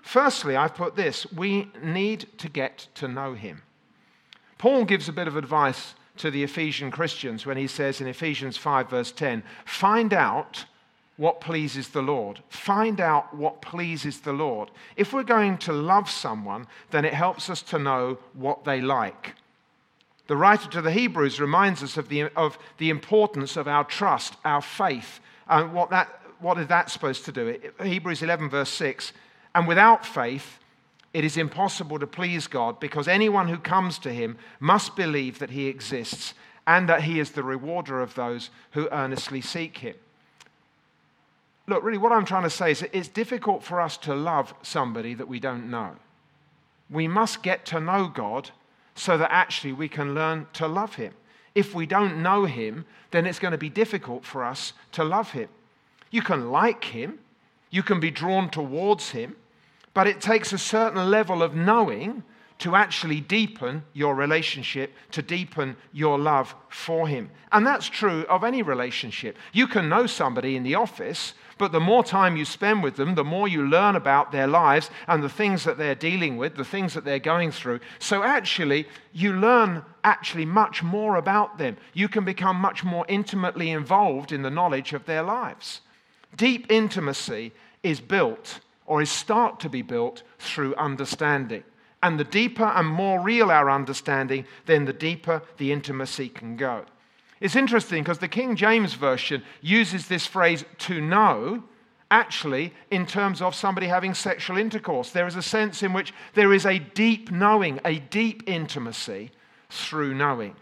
Firstly, 0.01 0.55
I've 0.55 0.75
put 0.75 0.95
this 0.95 1.31
we 1.31 1.69
need 1.83 2.27
to 2.39 2.49
get 2.49 2.87
to 2.95 3.07
know 3.07 3.33
Him. 3.33 3.61
Paul 4.57 4.85
gives 4.85 5.07
a 5.07 5.13
bit 5.13 5.27
of 5.27 5.37
advice 5.37 5.93
to 6.17 6.31
the 6.31 6.43
Ephesian 6.43 6.91
Christians 6.91 7.45
when 7.45 7.57
he 7.57 7.67
says 7.67 8.01
in 8.01 8.07
Ephesians 8.07 8.57
5, 8.57 8.89
verse 8.89 9.11
10, 9.11 9.43
find 9.65 10.13
out 10.13 10.65
what 11.17 11.41
pleases 11.41 11.89
the 11.89 12.01
Lord. 12.01 12.39
Find 12.47 13.01
out 13.01 13.35
what 13.35 13.61
pleases 13.61 14.21
the 14.21 14.33
Lord. 14.33 14.69
If 14.95 15.13
we're 15.13 15.23
going 15.23 15.57
to 15.59 15.73
love 15.73 16.09
someone, 16.09 16.67
then 16.91 17.05
it 17.05 17.13
helps 17.13 17.49
us 17.49 17.61
to 17.63 17.79
know 17.79 18.19
what 18.33 18.63
they 18.63 18.79
like. 18.79 19.33
The 20.27 20.37
writer 20.37 20.69
to 20.69 20.81
the 20.81 20.91
Hebrews 20.91 21.39
reminds 21.39 21.81
us 21.81 21.97
of 21.97 22.09
the, 22.09 22.29
of 22.35 22.59
the 22.77 22.89
importance 22.89 23.57
of 23.57 23.67
our 23.67 23.83
trust, 23.83 24.35
our 24.45 24.61
faith, 24.61 25.19
and 25.49 25.73
what, 25.73 25.89
that, 25.89 26.21
what 26.39 26.57
is 26.59 26.67
that 26.67 26.91
supposed 26.91 27.25
to 27.25 27.31
do? 27.31 27.57
Hebrews 27.81 28.21
11, 28.21 28.49
verse 28.49 28.69
6 28.69 29.13
And 29.55 29.67
without 29.67 30.05
faith, 30.05 30.59
it 31.13 31.23
is 31.23 31.37
impossible 31.37 31.97
to 31.99 32.07
please 32.07 32.45
God 32.45 32.79
because 32.79 33.07
anyone 33.07 33.47
who 33.47 33.57
comes 33.57 33.97
to 33.99 34.13
him 34.13 34.37
must 34.59 34.95
believe 34.95 35.39
that 35.39 35.49
he 35.49 35.67
exists 35.67 36.33
and 36.67 36.87
that 36.89 37.03
he 37.03 37.19
is 37.19 37.31
the 37.31 37.43
rewarder 37.43 38.01
of 38.01 38.13
those 38.15 38.49
who 38.71 38.89
earnestly 38.91 39.39
seek 39.39 39.77
him. 39.77 39.95
Look, 41.67 41.83
really, 41.83 41.97
what 41.97 42.13
I'm 42.13 42.25
trying 42.25 42.43
to 42.43 42.49
say 42.49 42.71
is 42.71 42.85
it's 42.93 43.09
difficult 43.09 43.61
for 43.61 43.81
us 43.81 43.97
to 43.97 44.15
love 44.15 44.53
somebody 44.61 45.13
that 45.15 45.27
we 45.27 45.39
don't 45.39 45.69
know. 45.69 45.97
We 46.89 47.07
must 47.07 47.43
get 47.43 47.65
to 47.67 47.81
know 47.81 48.07
God 48.07 48.51
so 48.95 49.17
that 49.17 49.31
actually 49.31 49.73
we 49.73 49.89
can 49.89 50.15
learn 50.15 50.47
to 50.53 50.67
love 50.67 50.95
Him. 50.95 51.13
If 51.55 51.75
we 51.75 51.85
don't 51.85 52.23
know 52.23 52.45
Him, 52.45 52.85
then 53.11 53.25
it's 53.25 53.39
going 53.39 53.51
to 53.51 53.57
be 53.57 53.69
difficult 53.69 54.23
for 54.23 54.45
us 54.45 54.71
to 54.93 55.03
love 55.03 55.31
Him. 55.31 55.49
You 56.09 56.21
can 56.21 56.51
like 56.51 56.85
Him, 56.85 57.19
you 57.69 57.83
can 57.83 57.99
be 57.99 58.11
drawn 58.11 58.49
towards 58.49 59.09
Him, 59.09 59.35
but 59.93 60.07
it 60.07 60.21
takes 60.21 60.53
a 60.53 60.57
certain 60.57 61.11
level 61.11 61.43
of 61.43 61.53
knowing 61.53 62.23
to 62.59 62.75
actually 62.75 63.21
deepen 63.21 63.83
your 63.93 64.15
relationship, 64.15 64.93
to 65.11 65.21
deepen 65.21 65.75
your 65.91 66.17
love 66.17 66.55
for 66.69 67.07
Him. 67.07 67.29
And 67.51 67.67
that's 67.67 67.87
true 67.87 68.25
of 68.29 68.43
any 68.43 68.61
relationship. 68.61 69.37
You 69.53 69.67
can 69.67 69.89
know 69.89 70.07
somebody 70.07 70.55
in 70.55 70.63
the 70.63 70.75
office, 70.75 71.33
but 71.57 71.71
the 71.71 71.79
more 71.79 72.03
time 72.03 72.37
you 72.37 72.45
spend 72.45 72.83
with 72.83 72.95
them, 72.95 73.15
the 73.15 73.23
more 73.23 73.47
you 73.47 73.67
learn 73.67 73.95
about 73.95 74.31
their 74.31 74.47
lives 74.47 74.89
and 75.07 75.23
the 75.23 75.29
things 75.29 75.63
that 75.63 75.77
they're 75.77 75.95
dealing 75.95 76.37
with, 76.37 76.55
the 76.55 76.65
things 76.65 76.93
that 76.93 77.05
they're 77.05 77.19
going 77.19 77.51
through. 77.51 77.79
So 77.99 78.23
actually, 78.23 78.87
you 79.13 79.33
learn 79.33 79.83
actually 80.03 80.45
much 80.45 80.83
more 80.83 81.15
about 81.15 81.57
them. 81.57 81.77
You 81.93 82.07
can 82.07 82.25
become 82.25 82.57
much 82.57 82.83
more 82.83 83.05
intimately 83.07 83.71
involved 83.71 84.31
in 84.31 84.41
the 84.41 84.49
knowledge 84.49 84.93
of 84.93 85.05
their 85.05 85.23
lives. 85.23 85.81
Deep 86.35 86.71
intimacy 86.71 87.51
is 87.83 87.99
built 87.99 88.59
or 88.85 89.01
is 89.01 89.09
start 89.09 89.59
to 89.61 89.69
be 89.69 89.81
built 89.81 90.23
through 90.39 90.75
understanding. 90.75 91.63
And 92.03 92.19
the 92.19 92.23
deeper 92.23 92.63
and 92.63 92.87
more 92.87 93.19
real 93.19 93.49
our 93.49 93.69
understanding, 93.69 94.45
then 94.65 94.85
the 94.85 94.93
deeper 94.93 95.41
the 95.57 95.71
intimacy 95.71 96.29
can 96.29 96.55
go. 96.55 96.85
It's 97.39 97.55
interesting 97.55 98.03
because 98.03 98.19
the 98.19 98.27
King 98.27 98.55
James 98.55 98.93
Version 98.93 99.43
uses 99.61 100.07
this 100.07 100.25
phrase 100.25 100.65
to 100.79 100.99
know 101.01 101.63
actually 102.09 102.73
in 102.89 103.05
terms 103.05 103.41
of 103.41 103.53
somebody 103.53 103.87
having 103.87 104.13
sexual 104.13 104.57
intercourse. 104.57 105.11
There 105.11 105.27
is 105.27 105.35
a 105.35 105.41
sense 105.41 105.83
in 105.83 105.93
which 105.93 106.13
there 106.33 106.53
is 106.53 106.65
a 106.65 106.79
deep 106.79 107.31
knowing, 107.31 107.79
a 107.83 107.99
deep 107.99 108.43
intimacy 108.47 109.31
through 109.69 110.15
knowing. 110.15 110.55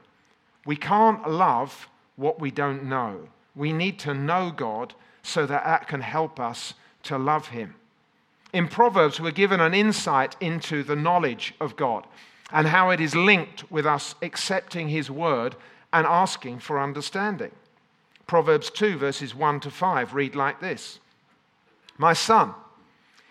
We 0.65 0.75
can't 0.75 1.29
love 1.29 1.87
what 2.15 2.39
we 2.39 2.51
don't 2.51 2.85
know. 2.85 3.29
We 3.55 3.71
need 3.71 3.99
to 3.99 4.13
know 4.13 4.51
God 4.51 4.93
so 5.23 5.45
that 5.45 5.63
that 5.63 5.87
can 5.87 6.01
help 6.01 6.39
us 6.39 6.73
to 7.03 7.17
love 7.17 7.49
Him. 7.49 7.75
In 8.53 8.67
Proverbs, 8.67 9.19
we're 9.19 9.31
given 9.31 9.59
an 9.59 9.73
insight 9.73 10.35
into 10.39 10.83
the 10.83 10.95
knowledge 10.95 11.53
of 11.59 11.75
God 11.75 12.07
and 12.51 12.67
how 12.67 12.89
it 12.89 12.99
is 12.99 13.15
linked 13.15 13.69
with 13.71 13.85
us 13.85 14.15
accepting 14.21 14.89
His 14.89 15.09
word 15.11 15.55
and 15.95 16.05
asking 16.05 16.59
for 16.59 16.77
understanding. 16.77 17.51
Proverbs 18.27 18.69
2, 18.69 18.97
verses 18.97 19.33
1 19.33 19.61
to 19.61 19.71
5 19.71 20.13
read 20.13 20.35
like 20.35 20.59
this 20.59 20.99
My 21.97 22.11
son, 22.11 22.53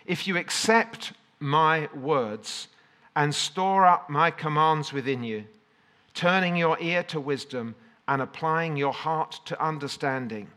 if 0.07 0.27
you 0.27 0.35
accept 0.35 1.13
my 1.39 1.87
words 1.93 2.67
and 3.15 3.35
store 3.35 3.85
up 3.85 4.09
my 4.09 4.31
commands 4.31 4.91
within 4.91 5.23
you, 5.23 5.43
turning 6.15 6.55
your 6.55 6.75
ear 6.81 7.03
to 7.03 7.19
wisdom 7.19 7.75
and 8.07 8.19
applying 8.19 8.75
your 8.75 8.93
heart 8.93 9.39
to 9.45 9.63
understanding, 9.63 10.47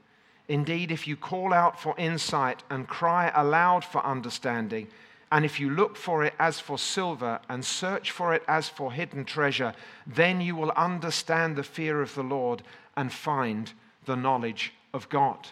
Indeed, 0.48 0.90
if 0.90 1.06
you 1.06 1.14
call 1.14 1.52
out 1.52 1.78
for 1.78 1.94
insight 1.98 2.62
and 2.70 2.88
cry 2.88 3.30
aloud 3.34 3.84
for 3.84 4.02
understanding, 4.02 4.88
and 5.30 5.44
if 5.44 5.60
you 5.60 5.70
look 5.70 5.96
for 5.96 6.24
it 6.24 6.34
as 6.38 6.58
for 6.58 6.78
silver 6.78 7.40
and 7.48 7.64
search 7.64 8.10
for 8.10 8.32
it 8.32 8.42
as 8.48 8.68
for 8.68 8.92
hidden 8.92 9.24
treasure, 9.24 9.74
then 10.06 10.40
you 10.40 10.56
will 10.56 10.70
understand 10.70 11.56
the 11.56 11.62
fear 11.62 12.00
of 12.00 12.14
the 12.14 12.22
Lord 12.22 12.62
and 12.96 13.12
find 13.12 13.72
the 14.06 14.16
knowledge 14.16 14.72
of 14.94 15.08
God. 15.08 15.48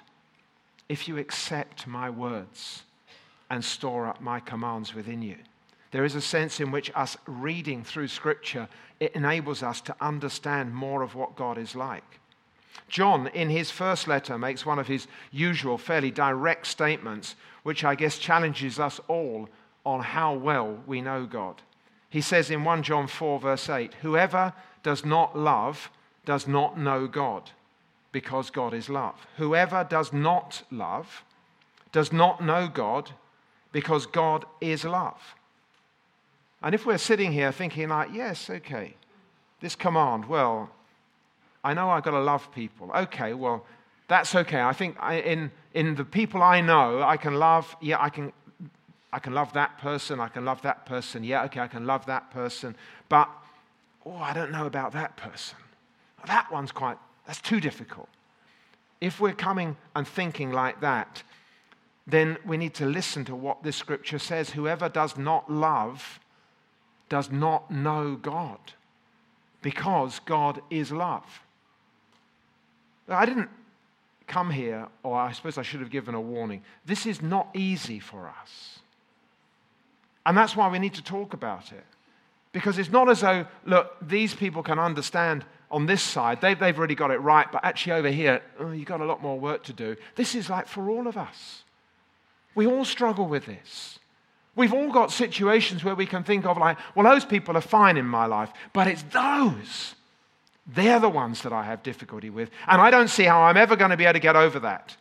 If 0.89 1.09
you 1.09 1.19
accept 1.19 1.87
my 1.87 2.09
words 2.09 2.85
and 3.51 3.65
store 3.65 4.07
up 4.07 4.21
my 4.21 4.41
commands 4.41 4.95
within 4.95 5.23
you. 5.23 5.37
There 5.91 6.05
is 6.05 6.15
a 6.15 6.21
sense 6.21 6.59
in 6.59 6.71
which 6.71 6.91
us 6.95 7.17
reading 7.27 7.85
through 7.85 8.09
Scripture, 8.09 8.69
it 8.99 9.15
enables 9.15 9.63
us 9.63 9.81
to 9.83 9.97
understand 10.01 10.75
more 10.75 11.03
of 11.03 11.15
what 11.15 11.37
God 11.37 11.59
is 11.59 11.77
like. 11.77 12.21
John, 12.89 13.29
in 13.29 13.51
his 13.51 13.71
first 13.71 14.07
letter, 14.07 14.39
makes 14.39 14.67
one 14.67 14.79
of 14.79 14.87
his 14.87 15.07
usual, 15.31 15.79
fairly 15.79 16.11
direct 16.11 16.67
statements, 16.67 17.35
which 17.63 17.85
I 17.85 17.95
guess 17.95 18.19
challenges 18.19 18.79
us 18.79 19.01
all 19.09 19.49
on 19.87 20.01
how 20.01 20.35
well 20.35 20.79
we 20.87 21.01
know 21.01 21.25
God. 21.25 21.63
He 22.11 22.21
says 22.21 22.51
in 22.51 22.65
1 22.65 22.83
John 22.83 23.07
4, 23.07 23.39
verse 23.39 23.69
8, 23.69 23.95
Whoever 24.03 24.53
does 24.83 25.05
not 25.05 25.39
love 25.39 25.91
does 26.25 26.49
not 26.49 26.79
know 26.79 27.07
God, 27.07 27.51
because 28.11 28.51
God 28.51 28.75
is 28.75 28.89
love. 28.89 29.15
Whoever 29.37 29.87
does 29.89 30.13
not 30.13 30.63
love 30.71 31.25
does 31.93 32.13
not 32.13 32.43
know 32.43 32.69
God, 32.69 33.13
because 33.71 34.07
God 34.07 34.45
is 34.61 34.85
love. 34.85 35.37
And 36.63 36.75
if 36.75 36.85
we're 36.85 36.99
sitting 36.99 37.31
here 37.31 37.53
thinking, 37.53 37.89
like, 37.89 38.11
yes, 38.13 38.51
okay, 38.51 38.95
this 39.61 39.77
command, 39.77 40.25
well, 40.25 40.71
I 41.63 41.75
know 41.75 41.91
I've 41.91 42.03
got 42.03 42.11
to 42.11 42.21
love 42.21 42.51
people. 42.53 42.91
Okay, 42.93 43.35
well, 43.35 43.65
that's 44.09 44.35
okay. 44.35 44.61
I 44.61 44.73
think 44.73 44.97
I, 44.99 45.21
in, 45.21 45.51
in 45.75 45.95
the 45.95 46.05
people 46.05 46.43
I 46.43 46.61
know, 46.61 47.03
I 47.03 47.17
can 47.17 47.35
love, 47.35 47.77
yeah, 47.81 48.01
I 48.01 48.09
can, 48.09 48.33
I 49.17 49.19
can 49.19 49.33
love 49.33 49.55
that 49.55 49.79
person, 49.79 50.21
I 50.21 50.29
can 50.29 50.45
love 50.45 50.61
that 50.61 50.85
person, 50.85 51.25
yeah, 51.25 51.45
okay, 51.45 51.61
I 51.61 51.69
can 51.69 51.87
love 51.87 52.05
that 52.05 52.31
person, 52.31 52.77
but, 53.09 53.31
oh, 54.05 54.17
I 54.17 54.35
don't 54.35 54.53
know 54.53 54.67
about 54.67 54.93
that 54.93 55.17
person. 55.17 55.57
That 56.27 56.53
one's 56.53 56.71
quite, 56.71 56.99
that's 57.27 57.41
too 57.41 57.59
difficult. 57.59 58.11
If 59.01 59.19
we're 59.19 59.33
coming 59.33 59.79
and 59.95 60.07
thinking 60.07 60.53
like 60.53 60.83
that, 60.83 61.23
then 62.07 62.37
we 62.45 62.59
need 62.59 62.75
to 62.75 62.85
listen 62.85 63.25
to 63.25 63.35
what 63.35 63.63
this 63.63 63.77
scripture 63.77 64.19
says. 64.19 64.51
Whoever 64.51 64.91
does 64.91 65.17
not 65.17 65.51
love 65.51 66.21
does 67.09 67.31
not 67.31 67.71
know 67.71 68.17
God 68.17 68.59
because 69.63 70.21
God 70.27 70.61
is 70.69 70.93
love. 70.93 71.25
I 73.09 73.25
didn't 73.25 73.49
come 74.27 74.51
here, 74.51 74.89
or 75.03 75.17
I 75.17 75.33
suppose 75.33 75.57
I 75.57 75.63
should 75.63 75.81
have 75.81 75.91
given 75.91 76.15
a 76.15 76.21
warning. 76.21 76.63
This 76.85 77.07
is 77.07 77.23
not 77.23 77.49
easy 77.55 77.99
for 77.99 78.29
us. 78.29 78.81
And 80.27 80.37
that's 80.37 80.55
why 80.57 80.69
we 80.69 80.79
need 80.79 80.95
to 80.95 81.03
talk 81.03 81.33
about 81.33 81.73
it. 81.73 81.85
Because 82.53 82.79
it's 82.79 82.91
not 82.91 83.09
as 83.09 83.21
though, 83.21 83.47
look, 83.65 83.97
these 84.03 84.35
people 84.35 84.63
can 84.63 84.79
understand 84.79 85.45
on 85.71 85.87
this 85.87 86.03
side, 86.03 86.41
they've, 86.41 86.59
they've 86.59 86.77
already 86.77 86.95
got 86.95 87.11
it 87.11 87.19
right, 87.19 87.51
but 87.51 87.65
actually 87.65 87.93
over 87.93 88.09
here, 88.09 88.43
oh, 88.59 88.73
you've 88.73 88.87
got 88.87 89.01
a 89.01 89.05
lot 89.05 89.23
more 89.23 89.39
work 89.39 89.63
to 89.65 89.73
do. 89.73 89.97
This 90.17 90.35
is 90.35 90.51
like 90.51 90.67
for 90.67 90.91
all 90.91 91.07
of 91.07 91.17
us. 91.17 91.63
We 92.55 92.67
all 92.67 92.85
struggle 92.85 93.27
with 93.27 93.47
this. 93.47 93.99
We've 94.55 94.73
all 94.73 94.91
got 94.91 95.13
situations 95.13 95.85
where 95.85 95.95
we 95.95 96.07
can 96.07 96.25
think 96.25 96.47
of, 96.47 96.57
like, 96.57 96.79
well, 96.95 97.13
those 97.13 97.25
people 97.25 97.57
are 97.57 97.61
fine 97.61 97.97
in 97.97 98.07
my 98.07 98.27
life, 98.27 98.51
but 98.73 98.87
it's 98.87 99.03
those. 99.05 99.95
They're 100.67 101.01
the 101.01 101.09
ones 101.09 101.43
that 101.43 101.53
I 101.53 101.63
have 101.65 101.83
difficulty 101.83 102.31
with. 102.31 102.51
And 102.67 102.81
I 102.81 102.91
don't 102.91 103.09
see 103.09 103.25
how 103.25 103.43
I'm 103.43 103.57
ever 103.57 103.77
going 103.77 103.91
to 103.91 103.97
be 103.97 104.05
able 104.05 104.15
to 104.15 104.21
get 104.21 104.35
over 104.35 104.59
that. 104.61 104.97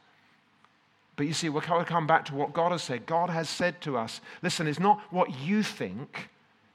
But 1.16 1.28
you 1.28 1.34
see, 1.34 1.50
we'll 1.50 1.62
come 1.62 2.08
back 2.08 2.26
to 2.26 2.36
what 2.36 2.54
God 2.54 2.72
has 2.72 2.84
said. 2.84 3.06
God 3.06 3.30
has 3.30 3.48
said 3.48 3.80
to 3.82 3.98
us, 3.98 4.20
listen, 4.42 4.68
it's 4.68 4.80
not 4.80 5.00
what 5.12 5.40
you 5.40 5.64
think, 5.64 6.30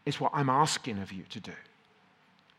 it's 0.07 0.21
what 0.21 0.33
I'm 0.35 0.49
asking 0.49 0.99
of 0.99 1.13
you 1.13 1.25
to 1.31 1.41
do. 1.41 1.53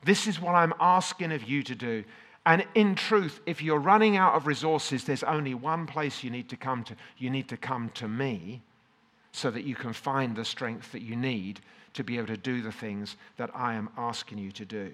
This 0.04 0.28
is 0.28 0.40
what 0.40 0.54
I'm 0.54 0.74
asking 0.80 1.32
of 1.32 1.44
you 1.44 1.64
to 1.64 1.76
do. 1.76 2.04
And 2.46 2.66
in 2.74 2.96
truth, 2.96 3.40
if 3.46 3.62
you're 3.62 3.80
running 3.80 4.18
out 4.18 4.34
of 4.34 4.48
resources, 4.48 5.04
there's 5.04 5.24
only 5.24 5.54
one 5.54 5.86
place 5.86 6.24
you 6.24 6.30
need 6.32 6.50
to 6.50 6.58
come 6.58 6.84
to. 6.86 6.96
You 7.18 7.30
need 7.30 7.48
to 7.50 7.58
come 7.58 7.90
to 7.96 8.08
me 8.08 8.62
so 9.32 9.52
that 9.52 9.64
you 9.64 9.76
can 9.76 9.94
find 9.94 10.36
the 10.36 10.46
strength 10.46 10.92
that 10.92 11.04
you 11.04 11.16
need 11.16 11.62
to 11.94 12.04
be 12.04 12.18
able 12.18 12.28
to 12.28 12.38
do 12.38 12.62
the 12.62 12.72
things 12.72 13.16
that 13.38 13.50
I 13.54 13.74
am 13.76 13.90
asking 13.98 14.40
you 14.40 14.52
to 14.54 14.66
do. 14.66 14.94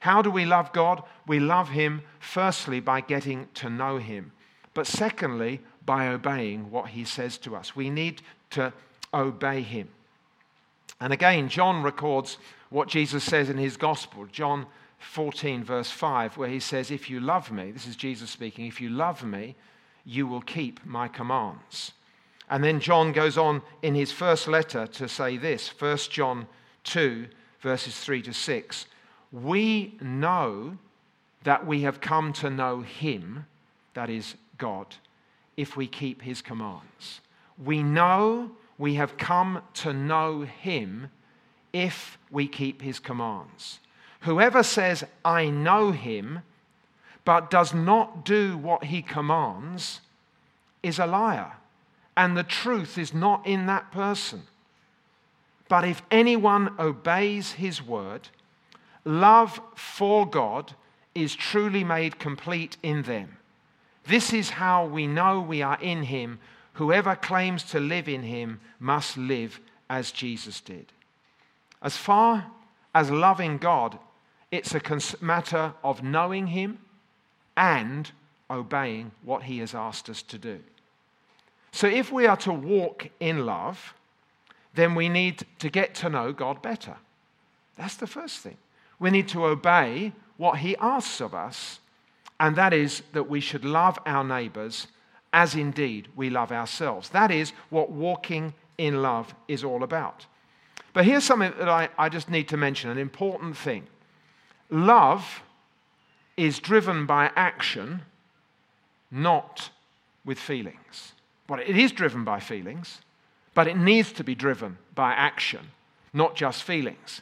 How 0.00 0.22
do 0.22 0.30
we 0.30 0.44
love 0.44 0.72
God? 0.72 1.02
We 1.26 1.40
love 1.40 1.70
Him 1.70 2.02
firstly 2.20 2.78
by 2.80 3.00
getting 3.00 3.48
to 3.54 3.70
know 3.70 3.96
Him, 3.98 4.32
but 4.74 4.86
secondly, 4.86 5.60
by 5.84 6.08
obeying 6.08 6.70
what 6.70 6.88
He 6.88 7.04
says 7.04 7.38
to 7.38 7.56
us. 7.56 7.76
We 7.76 7.90
need 7.90 8.22
to 8.50 8.72
obey 9.12 9.62
Him. 9.62 9.88
And 11.00 11.12
again, 11.12 11.48
John 11.48 11.82
records 11.82 12.38
what 12.70 12.88
Jesus 12.88 13.22
says 13.22 13.50
in 13.50 13.58
his 13.58 13.76
gospel, 13.76 14.26
John 14.26 14.66
14, 14.98 15.62
verse 15.64 15.90
5, 15.90 16.36
where 16.36 16.48
he 16.48 16.60
says, 16.60 16.90
If 16.90 17.10
you 17.10 17.20
love 17.20 17.52
me, 17.52 17.70
this 17.70 17.86
is 17.86 17.96
Jesus 17.96 18.30
speaking, 18.30 18.66
if 18.66 18.80
you 18.80 18.90
love 18.90 19.22
me, 19.22 19.54
you 20.04 20.26
will 20.26 20.40
keep 20.40 20.84
my 20.84 21.08
commands. 21.08 21.92
And 22.50 22.62
then 22.62 22.80
John 22.80 23.12
goes 23.12 23.38
on 23.38 23.62
in 23.82 23.94
his 23.94 24.12
first 24.12 24.48
letter 24.48 24.86
to 24.88 25.08
say 25.08 25.36
this 25.36 25.68
1 25.78 25.96
John 26.10 26.46
2, 26.84 27.26
verses 27.60 27.98
3 27.98 28.22
to 28.22 28.32
6. 28.32 28.86
We 29.32 29.96
know 30.00 30.76
that 31.44 31.66
we 31.66 31.82
have 31.82 32.00
come 32.00 32.32
to 32.34 32.50
know 32.50 32.80
him, 32.80 33.46
that 33.94 34.10
is 34.10 34.34
God, 34.58 34.96
if 35.56 35.76
we 35.76 35.86
keep 35.86 36.22
his 36.22 36.42
commands. 36.42 37.20
We 37.62 37.82
know 37.82 38.52
we 38.78 38.94
have 38.94 39.16
come 39.16 39.62
to 39.74 39.92
know 39.92 40.42
him 40.42 41.10
if 41.72 42.18
we 42.30 42.48
keep 42.48 42.82
his 42.82 42.98
commands. 42.98 43.80
Whoever 44.20 44.62
says, 44.62 45.04
I 45.24 45.50
know 45.50 45.92
him, 45.92 46.40
but 47.24 47.50
does 47.50 47.72
not 47.72 48.24
do 48.24 48.56
what 48.56 48.84
he 48.84 49.02
commands, 49.02 50.00
is 50.82 50.98
a 50.98 51.06
liar 51.06 51.52
and 52.16 52.36
the 52.36 52.44
truth 52.44 52.96
is 52.96 53.12
not 53.12 53.46
in 53.46 53.66
that 53.66 53.90
person. 53.90 54.42
But 55.68 55.84
if 55.84 56.02
anyone 56.10 56.74
obeys 56.78 57.52
his 57.52 57.82
word, 57.82 58.28
love 59.04 59.60
for 59.74 60.26
God 60.26 60.74
is 61.14 61.34
truly 61.34 61.84
made 61.84 62.18
complete 62.18 62.76
in 62.82 63.02
them. 63.02 63.38
This 64.06 64.32
is 64.32 64.50
how 64.50 64.86
we 64.86 65.06
know 65.06 65.40
we 65.40 65.62
are 65.62 65.78
in 65.80 66.02
him. 66.04 66.38
Whoever 66.74 67.16
claims 67.16 67.62
to 67.64 67.80
live 67.80 68.08
in 68.08 68.22
him 68.22 68.60
must 68.78 69.16
live 69.16 69.60
as 69.88 70.10
Jesus 70.10 70.60
did. 70.60 70.86
As 71.82 71.96
far 71.96 72.46
as 72.94 73.10
loving 73.10 73.58
God, 73.58 73.98
it's 74.50 74.74
a 74.74 75.24
matter 75.24 75.72
of 75.82 76.02
knowing 76.02 76.48
him 76.48 76.78
and 77.56 78.10
obeying 78.50 79.10
what 79.22 79.44
he 79.44 79.58
has 79.58 79.74
asked 79.74 80.08
us 80.08 80.22
to 80.22 80.38
do. 80.38 80.60
So, 81.72 81.88
if 81.88 82.12
we 82.12 82.26
are 82.26 82.36
to 82.38 82.52
walk 82.52 83.08
in 83.18 83.46
love, 83.46 83.94
then 84.74 84.94
we 84.94 85.08
need 85.08 85.44
to 85.58 85.68
get 85.68 85.94
to 85.96 86.08
know 86.08 86.32
God 86.32 86.62
better. 86.62 86.96
That's 87.76 87.96
the 87.96 88.06
first 88.06 88.38
thing. 88.38 88.56
We 88.98 89.10
need 89.10 89.28
to 89.28 89.44
obey 89.44 90.12
what 90.36 90.58
He 90.58 90.76
asks 90.76 91.20
of 91.20 91.34
us, 91.34 91.80
and 92.40 92.56
that 92.56 92.72
is 92.72 93.02
that 93.12 93.28
we 93.28 93.40
should 93.40 93.64
love 93.64 93.98
our 94.06 94.24
neighbors 94.24 94.88
as 95.32 95.54
indeed 95.54 96.08
we 96.14 96.30
love 96.30 96.52
ourselves. 96.52 97.08
That 97.10 97.30
is 97.30 97.52
what 97.70 97.90
walking 97.90 98.54
in 98.78 99.02
love 99.02 99.34
is 99.48 99.64
all 99.64 99.82
about. 99.82 100.26
But 100.92 101.04
here's 101.04 101.24
something 101.24 101.52
that 101.58 101.68
I, 101.68 101.88
I 101.98 102.08
just 102.08 102.30
need 102.30 102.48
to 102.48 102.56
mention 102.56 102.90
an 102.90 102.98
important 102.98 103.56
thing. 103.56 103.84
Love 104.70 105.42
is 106.36 106.58
driven 106.58 107.06
by 107.06 107.30
action, 107.34 108.02
not 109.10 109.70
with 110.24 110.38
feelings. 110.38 111.12
Well, 111.48 111.60
it 111.60 111.76
is 111.76 111.92
driven 111.92 112.24
by 112.24 112.40
feelings, 112.40 113.00
but 113.54 113.66
it 113.66 113.76
needs 113.76 114.12
to 114.12 114.24
be 114.24 114.34
driven 114.34 114.78
by 114.94 115.12
action, 115.12 115.70
not 116.12 116.34
just 116.34 116.62
feelings. 116.62 117.20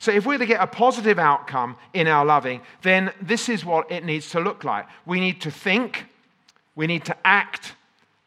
So, 0.00 0.10
if 0.10 0.24
we're 0.24 0.38
to 0.38 0.46
get 0.46 0.62
a 0.62 0.66
positive 0.66 1.18
outcome 1.18 1.76
in 1.92 2.08
our 2.08 2.24
loving, 2.24 2.62
then 2.80 3.12
this 3.20 3.50
is 3.50 3.66
what 3.66 3.92
it 3.92 4.02
needs 4.02 4.30
to 4.30 4.40
look 4.40 4.64
like. 4.64 4.86
We 5.04 5.20
need 5.20 5.42
to 5.42 5.50
think, 5.50 6.06
we 6.74 6.86
need 6.86 7.04
to 7.04 7.16
act, 7.22 7.74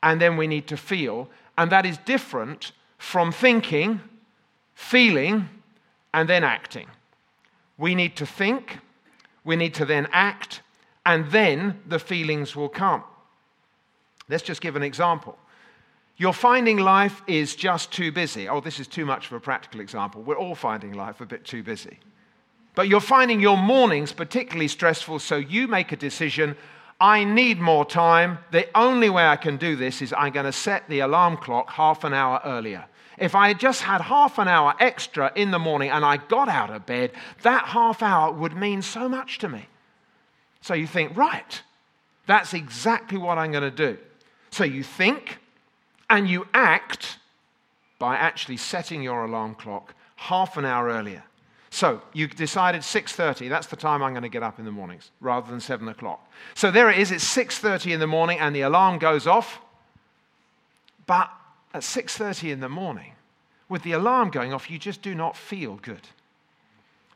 and 0.04 0.22
then 0.22 0.38
we 0.38 0.46
need 0.46 0.68
to 0.68 0.78
feel. 0.78 1.30
And 1.58 1.72
that 1.72 1.88
is 1.88 1.98
different 2.06 2.74
from 3.00 3.32
thinking, 3.32 4.02
feeling, 4.76 5.50
and 6.14 6.30
then 6.30 6.44
acting. 6.44 6.88
We 7.80 7.96
need 7.96 8.16
to 8.18 8.26
think, 8.28 8.78
we 9.44 9.56
need 9.56 9.74
to 9.74 9.86
then 9.86 10.08
act, 10.12 10.62
and 11.08 11.32
then 11.32 11.80
the 11.88 11.98
feelings 11.98 12.56
will 12.56 12.70
come. 12.70 13.04
Let's 14.30 14.44
just 14.44 14.62
give 14.62 14.76
an 14.76 14.84
example. 14.84 15.38
You're 16.24 16.32
finding 16.32 16.78
life 16.78 17.22
is 17.28 17.54
just 17.54 17.92
too 17.92 18.10
busy. 18.10 18.48
Oh, 18.48 18.62
this 18.62 18.80
is 18.80 18.88
too 18.88 19.06
much 19.06 19.26
of 19.26 19.34
a 19.34 19.42
practical 19.42 19.82
example. 19.82 20.22
We're 20.22 20.38
all 20.38 20.56
finding 20.56 20.94
life 20.94 21.20
a 21.20 21.26
bit 21.26 21.44
too 21.44 21.64
busy. 21.64 22.00
But 22.76 22.88
you're 22.88 23.02
finding 23.02 23.42
your 23.42 23.58
mornings 23.58 24.14
particularly 24.14 24.70
stressful, 24.70 25.20
so 25.20 25.36
you 25.36 25.68
make 25.68 25.92
a 25.92 25.98
decision 25.98 26.56
I 27.02 27.26
need 27.26 27.60
more 27.60 27.84
time. 27.84 28.40
The 28.52 28.70
only 28.74 29.10
way 29.10 29.28
I 29.28 29.36
can 29.36 29.58
do 29.58 29.76
this 29.76 30.02
is 30.02 30.14
I'm 30.18 30.32
going 30.32 30.46
to 30.46 30.54
set 30.54 30.88
the 30.88 31.02
alarm 31.02 31.36
clock 31.36 31.70
half 31.72 32.06
an 32.06 32.14
hour 32.14 32.40
earlier. 32.46 32.86
If 33.18 33.36
I 33.36 33.50
had 33.50 33.60
just 33.60 33.82
had 33.82 34.00
half 34.00 34.40
an 34.40 34.48
hour 34.48 34.76
extra 34.80 35.30
in 35.36 35.52
the 35.52 35.60
morning 35.60 35.90
and 35.90 36.06
I 36.06 36.16
got 36.16 36.48
out 36.48 36.70
of 36.70 36.86
bed, 36.86 37.12
that 37.42 37.66
half 37.66 38.02
hour 38.02 38.32
would 38.32 38.56
mean 38.56 38.82
so 38.82 39.10
much 39.10 39.40
to 39.40 39.50
me. 39.50 39.68
So 40.62 40.74
you 40.74 40.88
think, 40.88 41.18
right, 41.18 41.62
that's 42.28 42.54
exactly 42.54 43.18
what 43.18 43.38
I'm 43.38 43.52
going 43.52 43.70
to 43.70 43.92
do. 43.92 43.98
So 44.52 44.64
you 44.64 44.84
think 44.84 45.40
and 46.10 46.30
you 46.30 46.48
act 46.54 47.18
by 48.00 48.16
actually 48.16 48.58
setting 48.58 49.02
your 49.02 49.26
alarm 49.26 49.56
clock 49.56 49.96
half 50.16 50.58
an 50.58 50.66
hour 50.66 50.88
earlier. 50.88 51.24
So 51.70 52.02
you 52.14 52.28
decided 52.28 52.82
6.30, 52.82 53.50
that's 53.50 53.68
the 53.68 53.76
time 53.76 54.04
I'm 54.04 54.14
going 54.14 54.24
to 54.24 54.30
get 54.30 54.44
up 54.44 54.60
in 54.60 54.66
the 54.66 54.72
mornings, 54.72 55.10
rather 55.22 55.50
than 55.50 55.60
7 55.60 55.88
o'clock. 55.88 56.24
So 56.54 56.70
there 56.70 56.90
it 56.90 57.00
is, 57.00 57.12
it's 57.12 57.26
6.30 57.36 57.94
in 57.94 58.00
the 58.00 58.08
morning 58.08 58.40
and 58.40 58.56
the 58.56 58.62
alarm 58.62 59.00
goes 59.00 59.26
off. 59.26 59.60
But 61.08 61.32
at 61.74 61.82
6.30 61.82 62.52
in 62.52 62.60
the 62.60 62.70
morning, 62.70 63.14
with 63.70 63.82
the 63.82 63.94
alarm 63.94 64.30
going 64.30 64.54
off, 64.54 64.70
you 64.70 64.78
just 64.78 65.02
do 65.02 65.16
not 65.16 65.36
feel 65.36 65.80
good. 65.82 66.08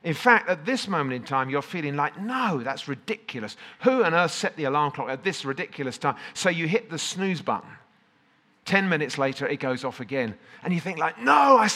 In 0.03 0.13
fact, 0.15 0.49
at 0.49 0.65
this 0.65 0.87
moment 0.87 1.13
in 1.13 1.23
time, 1.23 1.49
you're 1.49 1.61
feeling 1.61 1.95
like, 1.95 2.19
no, 2.19 2.61
that's 2.63 2.87
ridiculous. 2.87 3.57
Who 3.81 4.03
on 4.03 4.13
earth 4.13 4.31
set 4.31 4.55
the 4.55 4.63
alarm 4.63 4.91
clock 4.91 5.09
at 5.09 5.23
this 5.23 5.45
ridiculous 5.45 5.97
time? 5.97 6.15
So 6.33 6.49
you 6.49 6.67
hit 6.67 6.89
the 6.89 6.97
snooze 6.97 7.41
button. 7.41 7.69
Ten 8.67 8.89
minutes 8.89 9.17
later, 9.17 9.47
it 9.47 9.61
goes 9.61 9.85
off 9.85 10.01
again. 10.01 10.35
And 10.61 10.73
you 10.73 10.81
think, 10.81 10.99
like, 10.99 11.17
no, 11.19 11.57
I 11.57 11.69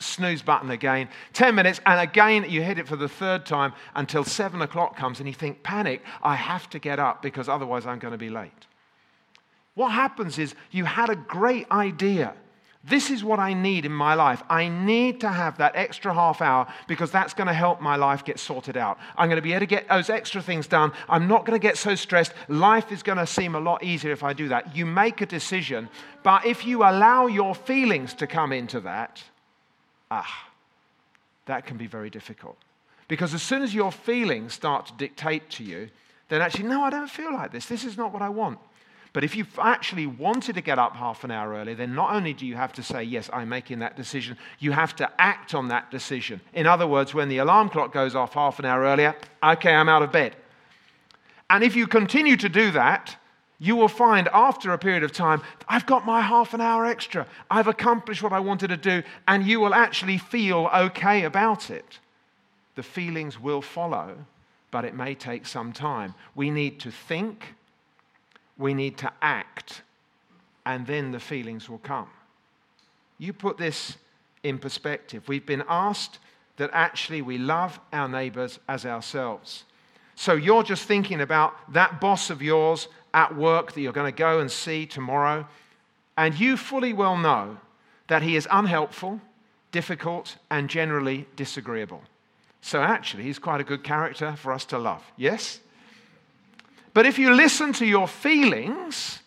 snooze 0.00 0.42
button 0.42 0.72
again. 0.72 1.08
Ten 1.32 1.54
minutes, 1.54 1.80
and 1.86 2.00
again, 2.00 2.44
you 2.50 2.62
hit 2.62 2.80
it 2.80 2.88
for 2.88 2.96
the 2.96 3.08
third 3.08 3.46
time 3.46 3.72
until 3.94 4.24
seven 4.24 4.60
o'clock 4.60 4.96
comes, 4.96 5.20
and 5.20 5.28
you 5.28 5.34
think, 5.34 5.62
panic, 5.62 6.02
I 6.20 6.34
have 6.34 6.68
to 6.70 6.80
get 6.80 6.98
up 6.98 7.22
because 7.22 7.48
otherwise 7.48 7.86
I'm 7.86 8.00
going 8.00 8.10
to 8.10 8.18
be 8.18 8.28
late. 8.28 8.50
What 9.74 9.90
happens 9.90 10.36
is 10.36 10.56
you 10.72 10.84
had 10.84 11.10
a 11.10 11.16
great 11.16 11.70
idea 11.70 12.34
this 12.86 13.10
is 13.10 13.24
what 13.24 13.38
I 13.38 13.54
need 13.54 13.86
in 13.86 13.92
my 13.92 14.14
life. 14.14 14.42
I 14.50 14.68
need 14.68 15.20
to 15.20 15.28
have 15.28 15.56
that 15.56 15.74
extra 15.74 16.12
half 16.12 16.42
hour 16.42 16.66
because 16.86 17.10
that's 17.10 17.32
going 17.32 17.46
to 17.46 17.54
help 17.54 17.80
my 17.80 17.96
life 17.96 18.24
get 18.24 18.38
sorted 18.38 18.76
out. 18.76 18.98
I'm 19.16 19.28
going 19.28 19.36
to 19.36 19.42
be 19.42 19.52
able 19.52 19.60
to 19.60 19.66
get 19.66 19.88
those 19.88 20.10
extra 20.10 20.42
things 20.42 20.66
done. 20.66 20.92
I'm 21.08 21.26
not 21.26 21.46
going 21.46 21.58
to 21.58 21.62
get 21.62 21.78
so 21.78 21.94
stressed. 21.94 22.34
Life 22.48 22.92
is 22.92 23.02
going 23.02 23.16
to 23.16 23.26
seem 23.26 23.54
a 23.54 23.60
lot 23.60 23.82
easier 23.82 24.12
if 24.12 24.22
I 24.22 24.34
do 24.34 24.48
that. 24.48 24.76
You 24.76 24.84
make 24.84 25.22
a 25.22 25.26
decision, 25.26 25.88
but 26.22 26.44
if 26.44 26.66
you 26.66 26.82
allow 26.82 27.26
your 27.26 27.54
feelings 27.54 28.12
to 28.14 28.26
come 28.26 28.52
into 28.52 28.80
that, 28.80 29.22
ah, 30.10 30.48
that 31.46 31.64
can 31.64 31.78
be 31.78 31.86
very 31.86 32.10
difficult. 32.10 32.58
Because 33.08 33.32
as 33.32 33.42
soon 33.42 33.62
as 33.62 33.74
your 33.74 33.92
feelings 33.92 34.52
start 34.52 34.86
to 34.86 34.92
dictate 34.94 35.48
to 35.50 35.64
you, 35.64 35.88
then 36.28 36.42
actually, 36.42 36.64
no, 36.64 36.82
I 36.82 36.90
don't 36.90 37.10
feel 37.10 37.32
like 37.32 37.50
this. 37.50 37.64
This 37.64 37.84
is 37.84 37.96
not 37.96 38.12
what 38.12 38.20
I 38.20 38.28
want. 38.28 38.58
But 39.14 39.22
if 39.22 39.36
you've 39.36 39.58
actually 39.60 40.06
wanted 40.06 40.56
to 40.56 40.60
get 40.60 40.76
up 40.76 40.96
half 40.96 41.22
an 41.22 41.30
hour 41.30 41.54
early, 41.54 41.72
then 41.72 41.94
not 41.94 42.12
only 42.12 42.34
do 42.34 42.44
you 42.44 42.56
have 42.56 42.72
to 42.74 42.82
say, 42.82 43.04
Yes, 43.04 43.30
I'm 43.32 43.48
making 43.48 43.78
that 43.78 43.96
decision, 43.96 44.36
you 44.58 44.72
have 44.72 44.94
to 44.96 45.08
act 45.18 45.54
on 45.54 45.68
that 45.68 45.90
decision. 45.90 46.40
In 46.52 46.66
other 46.66 46.86
words, 46.86 47.14
when 47.14 47.28
the 47.28 47.38
alarm 47.38 47.70
clock 47.70 47.92
goes 47.92 48.16
off 48.16 48.34
half 48.34 48.58
an 48.58 48.64
hour 48.64 48.82
earlier, 48.82 49.14
okay, 49.42 49.72
I'm 49.72 49.88
out 49.88 50.02
of 50.02 50.10
bed. 50.10 50.34
And 51.48 51.62
if 51.62 51.76
you 51.76 51.86
continue 51.86 52.36
to 52.36 52.48
do 52.48 52.72
that, 52.72 53.16
you 53.60 53.76
will 53.76 53.88
find 53.88 54.26
after 54.32 54.72
a 54.72 54.78
period 54.78 55.04
of 55.04 55.12
time, 55.12 55.42
I've 55.68 55.86
got 55.86 56.04
my 56.04 56.20
half 56.20 56.52
an 56.52 56.60
hour 56.60 56.84
extra. 56.84 57.24
I've 57.48 57.68
accomplished 57.68 58.20
what 58.20 58.32
I 58.32 58.40
wanted 58.40 58.68
to 58.68 58.76
do, 58.76 59.04
and 59.28 59.46
you 59.46 59.60
will 59.60 59.74
actually 59.74 60.18
feel 60.18 60.68
okay 60.74 61.22
about 61.22 61.70
it. 61.70 62.00
The 62.74 62.82
feelings 62.82 63.38
will 63.38 63.62
follow, 63.62 64.16
but 64.72 64.84
it 64.84 64.96
may 64.96 65.14
take 65.14 65.46
some 65.46 65.72
time. 65.72 66.16
We 66.34 66.50
need 66.50 66.80
to 66.80 66.90
think 66.90 67.54
we 68.58 68.74
need 68.74 68.98
to 68.98 69.12
act, 69.20 69.82
and 70.64 70.86
then 70.86 71.12
the 71.12 71.20
feelings 71.20 71.68
will 71.68 71.78
come. 71.78 72.08
You 73.18 73.32
put 73.32 73.58
this 73.58 73.96
in 74.42 74.58
perspective. 74.58 75.26
We've 75.28 75.46
been 75.46 75.64
asked 75.68 76.18
that 76.56 76.70
actually 76.72 77.22
we 77.22 77.38
love 77.38 77.80
our 77.92 78.08
neighbors 78.08 78.60
as 78.68 78.86
ourselves. 78.86 79.64
So 80.14 80.34
you're 80.34 80.62
just 80.62 80.84
thinking 80.84 81.20
about 81.20 81.72
that 81.72 82.00
boss 82.00 82.30
of 82.30 82.40
yours 82.40 82.88
at 83.12 83.34
work 83.34 83.72
that 83.72 83.80
you're 83.80 83.92
going 83.92 84.12
to 84.12 84.16
go 84.16 84.38
and 84.40 84.50
see 84.50 84.86
tomorrow, 84.86 85.46
and 86.16 86.38
you 86.38 86.56
fully 86.56 86.92
well 86.92 87.16
know 87.16 87.58
that 88.06 88.22
he 88.22 88.36
is 88.36 88.46
unhelpful, 88.50 89.20
difficult, 89.72 90.36
and 90.50 90.68
generally 90.68 91.26
disagreeable. 91.34 92.02
So 92.60 92.82
actually, 92.82 93.24
he's 93.24 93.38
quite 93.38 93.60
a 93.60 93.64
good 93.64 93.82
character 93.82 94.36
for 94.36 94.52
us 94.52 94.64
to 94.66 94.78
love. 94.78 95.02
Yes? 95.16 95.60
But 96.94 97.06
if 97.06 97.18
you 97.18 97.34
listen 97.34 97.72
to 97.74 97.86
your 97.86 98.08
feelings, 98.08 99.18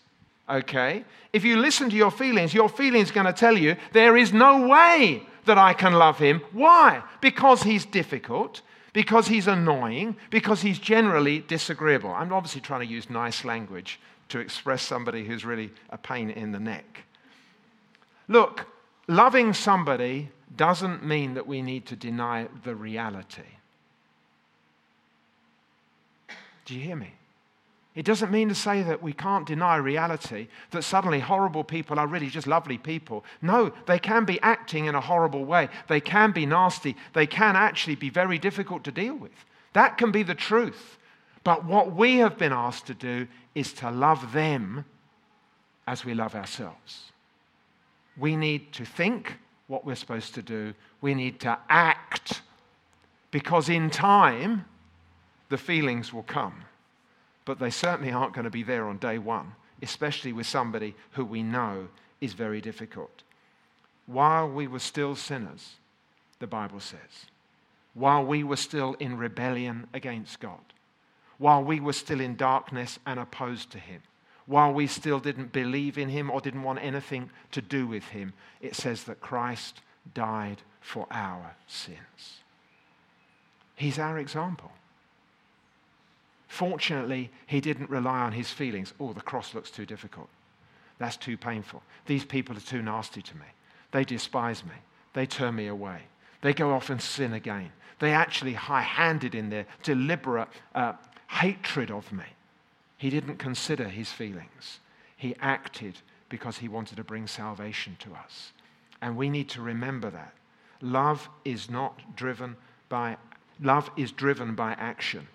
okay, 0.50 1.04
if 1.34 1.44
you 1.44 1.58
listen 1.58 1.90
to 1.90 1.96
your 1.96 2.12
feelings, 2.12 2.54
your 2.54 2.70
feelings 2.70 3.12
are 3.12 3.14
going 3.14 3.26
to 3.26 3.34
tell 3.34 3.58
you 3.58 3.76
there 3.92 4.16
is 4.18 4.34
no 4.34 4.68
way 4.68 5.22
that 5.46 5.58
I 5.58 5.74
can 5.74 5.94
love 5.94 6.18
him. 6.18 6.42
Why? 6.54 7.04
Because 7.22 7.64
he's 7.64 7.86
difficult, 7.86 8.62
because 8.94 9.28
he's 9.28 9.48
annoying, 9.48 10.16
because 10.30 10.62
he's 10.62 10.80
generally 10.80 11.40
disagreeable. 11.40 12.10
I'm 12.10 12.32
obviously 12.32 12.62
trying 12.62 12.88
to 12.88 12.94
use 12.94 13.10
nice 13.10 13.44
language 13.44 14.00
to 14.30 14.40
express 14.40 14.82
somebody 14.82 15.26
who's 15.26 15.46
really 15.46 15.72
a 15.90 15.98
pain 15.98 16.30
in 16.30 16.54
the 16.54 16.60
neck. 16.60 17.04
Look, 18.30 18.66
loving 19.08 19.54
somebody 19.54 20.30
doesn't 20.56 21.06
mean 21.06 21.34
that 21.34 21.48
we 21.48 21.62
need 21.62 21.86
to 21.88 21.96
deny 21.96 22.48
the 22.64 22.76
reality. 22.76 23.42
Do 26.66 26.76
you 26.76 26.82
hear 26.82 26.96
me? 26.96 27.14
It 27.98 28.06
doesn't 28.06 28.32
mean 28.32 28.48
to 28.50 28.54
say 28.54 28.84
that 28.84 29.02
we 29.02 29.12
can't 29.12 29.48
deny 29.48 29.76
reality, 29.78 30.50
that 30.70 30.84
suddenly 30.84 31.20
horrible 31.20 31.64
people 31.64 31.98
are 31.98 32.06
really 32.06 32.30
just 32.30 32.46
lovely 32.46 32.78
people. 32.78 33.26
No, 33.42 33.72
they 33.88 33.98
can 33.98 34.24
be 34.24 34.40
acting 34.42 34.86
in 34.86 34.94
a 34.94 35.02
horrible 35.02 35.46
way. 35.46 35.68
They 35.88 36.00
can 36.00 36.32
be 36.32 36.46
nasty. 36.46 36.96
They 37.14 37.26
can 37.26 37.56
actually 37.56 37.96
be 37.96 38.12
very 38.12 38.38
difficult 38.38 38.84
to 38.84 38.92
deal 38.92 39.16
with. 39.16 39.32
That 39.74 39.98
can 39.98 40.12
be 40.12 40.22
the 40.22 40.36
truth. 40.36 41.00
But 41.44 41.66
what 41.66 41.96
we 41.96 42.18
have 42.18 42.38
been 42.38 42.54
asked 42.54 42.86
to 42.86 42.94
do 42.94 43.28
is 43.56 43.74
to 43.74 43.90
love 43.90 44.32
them 44.32 44.86
as 45.88 46.06
we 46.06 46.14
love 46.14 46.36
ourselves. 46.36 47.12
We 48.16 48.36
need 48.36 48.74
to 48.74 48.86
think 48.86 49.40
what 49.66 49.86
we're 49.86 49.96
supposed 49.96 50.36
to 50.36 50.44
do, 50.44 50.76
we 51.02 51.16
need 51.16 51.40
to 51.40 51.58
act, 51.68 52.44
because 53.32 53.70
in 53.70 53.90
time, 53.90 54.66
the 55.50 55.58
feelings 55.58 56.14
will 56.14 56.22
come 56.22 56.64
but 57.48 57.60
they 57.60 57.70
certainly 57.70 58.12
aren't 58.12 58.34
going 58.34 58.44
to 58.44 58.52
be 58.52 58.62
there 58.62 58.90
on 58.90 58.98
day 58.98 59.18
one, 59.18 59.54
especially 59.82 60.34
with 60.34 60.46
somebody 60.46 60.94
who 61.12 61.24
we 61.24 61.42
know 61.42 61.88
is 62.20 62.34
very 62.34 62.60
difficult. 62.60 63.24
While 64.06 64.50
we 64.50 64.68
were 64.68 64.80
still 64.80 65.16
sinners, 65.16 65.76
the 66.40 66.46
Bible 66.46 66.82
says, 66.82 67.28
while 67.94 68.24
we 68.24 68.44
were 68.44 68.58
still 68.58 68.96
in 69.00 69.18
rebellion 69.18 69.88
against 69.94 70.42
God, 70.42 70.60
while 71.38 71.64
we 71.64 71.80
were 71.80 71.94
still 71.94 72.20
in 72.20 72.36
darkness 72.36 73.00
and 73.06 73.18
opposed 73.18 73.72
to 73.72 73.80
Him, 73.80 74.02
while 74.46 74.74
we 74.74 74.86
still 74.86 75.20
didn't 75.20 75.54
believe 75.54 75.98
in 75.98 76.10
Him 76.10 76.30
or 76.30 76.42
didn't 76.42 76.64
want 76.64 76.80
anything 76.84 77.30
to 77.52 77.62
do 77.62 77.88
with 77.88 78.04
Him, 78.10 78.34
it 78.60 78.76
says 78.76 79.06
that 79.06 79.22
Christ 79.22 79.80
died 80.14 80.62
for 80.82 81.08
our 81.12 81.56
sins. 81.66 82.42
He's 83.78 84.00
our 84.00 84.20
example. 84.20 84.72
Fortunately, 86.48 87.30
he 87.46 87.60
didn't 87.60 87.90
rely 87.90 88.20
on 88.20 88.32
his 88.32 88.52
feelings. 88.52 88.94
Oh, 89.00 89.14
the 89.14 89.22
cross 89.22 89.54
looks 89.54 89.70
too 89.70 89.86
difficult. 89.86 90.30
That's 90.98 91.18
too 91.18 91.38
painful. 91.38 91.84
These 92.06 92.26
people 92.26 92.58
are 92.58 92.62
too 92.62 92.82
nasty 92.82 93.22
to 93.22 93.36
me. 93.38 93.46
They 93.92 94.04
despise 94.04 94.64
me. 94.64 94.76
They 95.14 95.26
turn 95.26 95.56
me 95.56 95.68
away. 95.68 96.02
They 96.42 96.54
go 96.54 96.72
off 96.72 96.90
and 96.90 97.02
sin 97.02 97.34
again. 97.34 97.72
They 98.00 98.12
actually 98.12 98.54
high 98.54 98.82
handed 98.82 99.36
in 99.36 99.50
their 99.50 99.66
deliberate 99.84 100.50
uh, 100.76 100.94
hatred 101.28 101.92
of 101.92 102.12
me. 102.12 102.26
He 102.98 103.10
didn't 103.10 103.38
consider 103.38 103.88
his 103.88 104.12
feelings. 104.12 104.80
He 105.16 105.36
acted 105.40 106.00
because 106.30 106.58
he 106.58 106.68
wanted 106.68 106.98
to 106.98 107.04
bring 107.04 107.28
salvation 107.28 107.96
to 108.00 108.14
us. 108.14 108.52
And 109.02 109.16
we 109.16 109.30
need 109.30 109.50
to 109.50 109.62
remember 109.62 110.10
that. 110.10 110.34
Love 110.82 111.30
is 111.44 111.70
not 111.70 112.16
driven 112.16 112.56
by, 112.90 113.18
love 113.62 113.90
is 113.98 114.12
driven 114.12 114.56
by 114.56 114.74
action. 114.74 115.28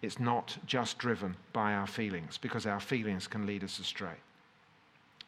It's 0.00 0.20
not 0.20 0.56
just 0.66 0.98
driven 0.98 1.36
by 1.52 1.74
our 1.74 1.86
feelings 1.86 2.38
because 2.38 2.66
our 2.66 2.80
feelings 2.80 3.26
can 3.26 3.46
lead 3.46 3.64
us 3.64 3.78
astray. 3.78 4.14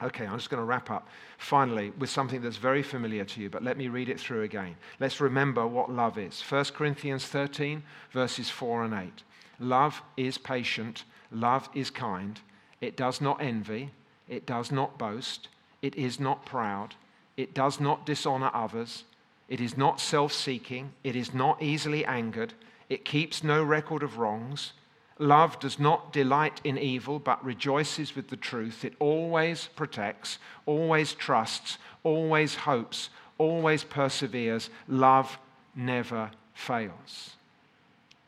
Okay, 0.02 0.26
I'm 0.26 0.38
just 0.38 0.48
going 0.48 0.60
to 0.60 0.64
wrap 0.64 0.90
up 0.90 1.08
finally 1.36 1.90
with 1.98 2.08
something 2.08 2.40
that's 2.40 2.56
very 2.56 2.82
familiar 2.82 3.24
to 3.24 3.40
you, 3.40 3.50
but 3.50 3.62
let 3.62 3.76
me 3.76 3.88
read 3.88 4.08
it 4.08 4.18
through 4.18 4.42
again. 4.42 4.76
Let's 4.98 5.20
remember 5.20 5.66
what 5.66 5.90
love 5.90 6.16
is. 6.16 6.40
1 6.40 6.64
Corinthians 6.66 7.26
13, 7.26 7.82
verses 8.12 8.48
4 8.48 8.84
and 8.84 8.94
8. 8.94 9.22
Love 9.58 10.00
is 10.16 10.38
patient, 10.38 11.04
love 11.30 11.68
is 11.74 11.90
kind, 11.90 12.40
it 12.80 12.96
does 12.96 13.20
not 13.20 13.42
envy, 13.42 13.90
it 14.26 14.46
does 14.46 14.72
not 14.72 14.96
boast, 14.96 15.48
it 15.82 15.94
is 15.96 16.18
not 16.18 16.46
proud, 16.46 16.94
it 17.36 17.52
does 17.52 17.78
not 17.78 18.06
dishonor 18.06 18.50
others, 18.54 19.04
it 19.50 19.60
is 19.60 19.76
not 19.76 20.00
self 20.00 20.32
seeking, 20.32 20.92
it 21.02 21.16
is 21.16 21.34
not 21.34 21.60
easily 21.60 22.04
angered. 22.06 22.54
It 22.88 23.04
keeps 23.04 23.44
no 23.44 23.62
record 23.62 24.02
of 24.02 24.16
wrongs. 24.16 24.72
love 25.18 25.60
does 25.60 25.78
not 25.78 26.12
delight 26.12 26.60
in 26.64 26.78
evil, 26.78 27.18
but 27.18 27.44
rejoices 27.44 28.16
with 28.16 28.28
the 28.28 28.36
truth. 28.36 28.84
It 28.84 28.94
always 29.00 29.68
protects, 29.76 30.38
always 30.66 31.12
trusts, 31.12 31.78
always 32.04 32.54
hopes, 32.54 33.10
always 33.36 33.84
perseveres. 33.84 34.70
Love 34.88 35.38
never 35.74 36.30
fails. 36.54 37.36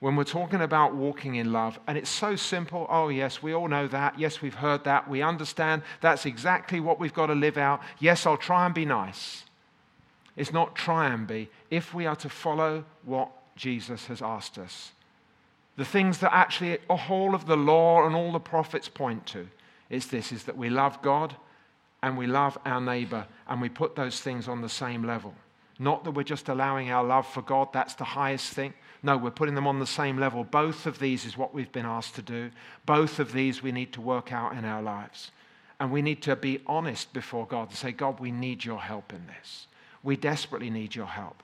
When 0.00 0.16
we're 0.16 0.24
talking 0.24 0.60
about 0.60 0.96
walking 0.96 1.36
in 1.36 1.52
love, 1.52 1.78
and 1.86 1.96
it's 1.96 2.10
so 2.10 2.34
simple, 2.34 2.86
oh, 2.90 3.08
yes, 3.08 3.40
we 3.40 3.54
all 3.54 3.68
know 3.68 3.86
that. 3.86 4.18
Yes, 4.18 4.42
we've 4.42 4.54
heard 4.54 4.82
that. 4.84 5.08
We 5.08 5.22
understand 5.22 5.82
that's 6.00 6.26
exactly 6.26 6.80
what 6.80 6.98
we've 6.98 7.14
got 7.14 7.26
to 7.26 7.34
live 7.36 7.56
out. 7.56 7.80
Yes, 8.00 8.26
I'll 8.26 8.36
try 8.36 8.66
and 8.66 8.74
be 8.74 8.84
nice. 8.84 9.44
It's 10.36 10.52
not 10.52 10.74
try 10.74 11.08
and 11.12 11.26
be. 11.26 11.50
If 11.70 11.92
we 11.92 12.06
are 12.06 12.16
to 12.16 12.28
follow 12.28 12.84
what 13.04 13.30
Jesus 13.56 14.06
has 14.06 14.22
asked 14.22 14.58
us, 14.58 14.92
the 15.76 15.84
things 15.84 16.18
that 16.18 16.34
actually 16.34 16.78
a 16.88 16.96
whole 16.96 17.34
of 17.34 17.46
the 17.46 17.56
law 17.56 18.06
and 18.06 18.14
all 18.14 18.32
the 18.32 18.40
prophets 18.40 18.88
point 18.88 19.26
to 19.28 19.48
it's 19.92 20.06
this 20.06 20.32
is 20.32 20.44
that 20.44 20.56
we 20.56 20.70
love 20.70 21.02
God 21.02 21.36
and 22.02 22.16
we 22.16 22.26
love 22.26 22.56
our 22.64 22.80
neighbor 22.80 23.26
and 23.46 23.60
we 23.60 23.68
put 23.68 23.94
those 23.94 24.20
things 24.20 24.48
on 24.48 24.62
the 24.62 24.68
same 24.68 25.04
level. 25.06 25.34
Not 25.78 26.04
that 26.04 26.12
we're 26.12 26.22
just 26.22 26.48
allowing 26.48 26.90
our 26.90 27.04
love 27.04 27.26
for 27.26 27.42
God, 27.42 27.68
that's 27.74 27.94
the 27.94 28.04
highest 28.04 28.54
thing. 28.54 28.72
No, 29.02 29.18
we're 29.18 29.30
putting 29.30 29.54
them 29.54 29.66
on 29.66 29.80
the 29.80 29.86
same 29.86 30.18
level. 30.18 30.44
Both 30.44 30.86
of 30.86 30.98
these 30.98 31.26
is 31.26 31.36
what 31.36 31.52
we've 31.52 31.70
been 31.72 31.84
asked 31.84 32.14
to 32.14 32.22
do. 32.22 32.50
Both 32.86 33.18
of 33.18 33.32
these 33.32 33.62
we 33.62 33.70
need 33.70 33.92
to 33.92 34.00
work 34.00 34.32
out 34.32 34.54
in 34.54 34.64
our 34.64 34.80
lives. 34.80 35.30
And 35.78 35.92
we 35.92 36.00
need 36.00 36.22
to 36.22 36.36
be 36.36 36.60
honest 36.66 37.12
before 37.12 37.46
God 37.46 37.68
and 37.68 37.76
say, 37.76 37.92
God, 37.92 38.18
we 38.18 38.30
need 38.30 38.64
your 38.64 38.80
help 38.80 39.12
in 39.12 39.26
this. 39.26 39.66
We 40.02 40.16
desperately 40.16 40.70
need 40.70 40.94
your 40.94 41.06
help. 41.06 41.42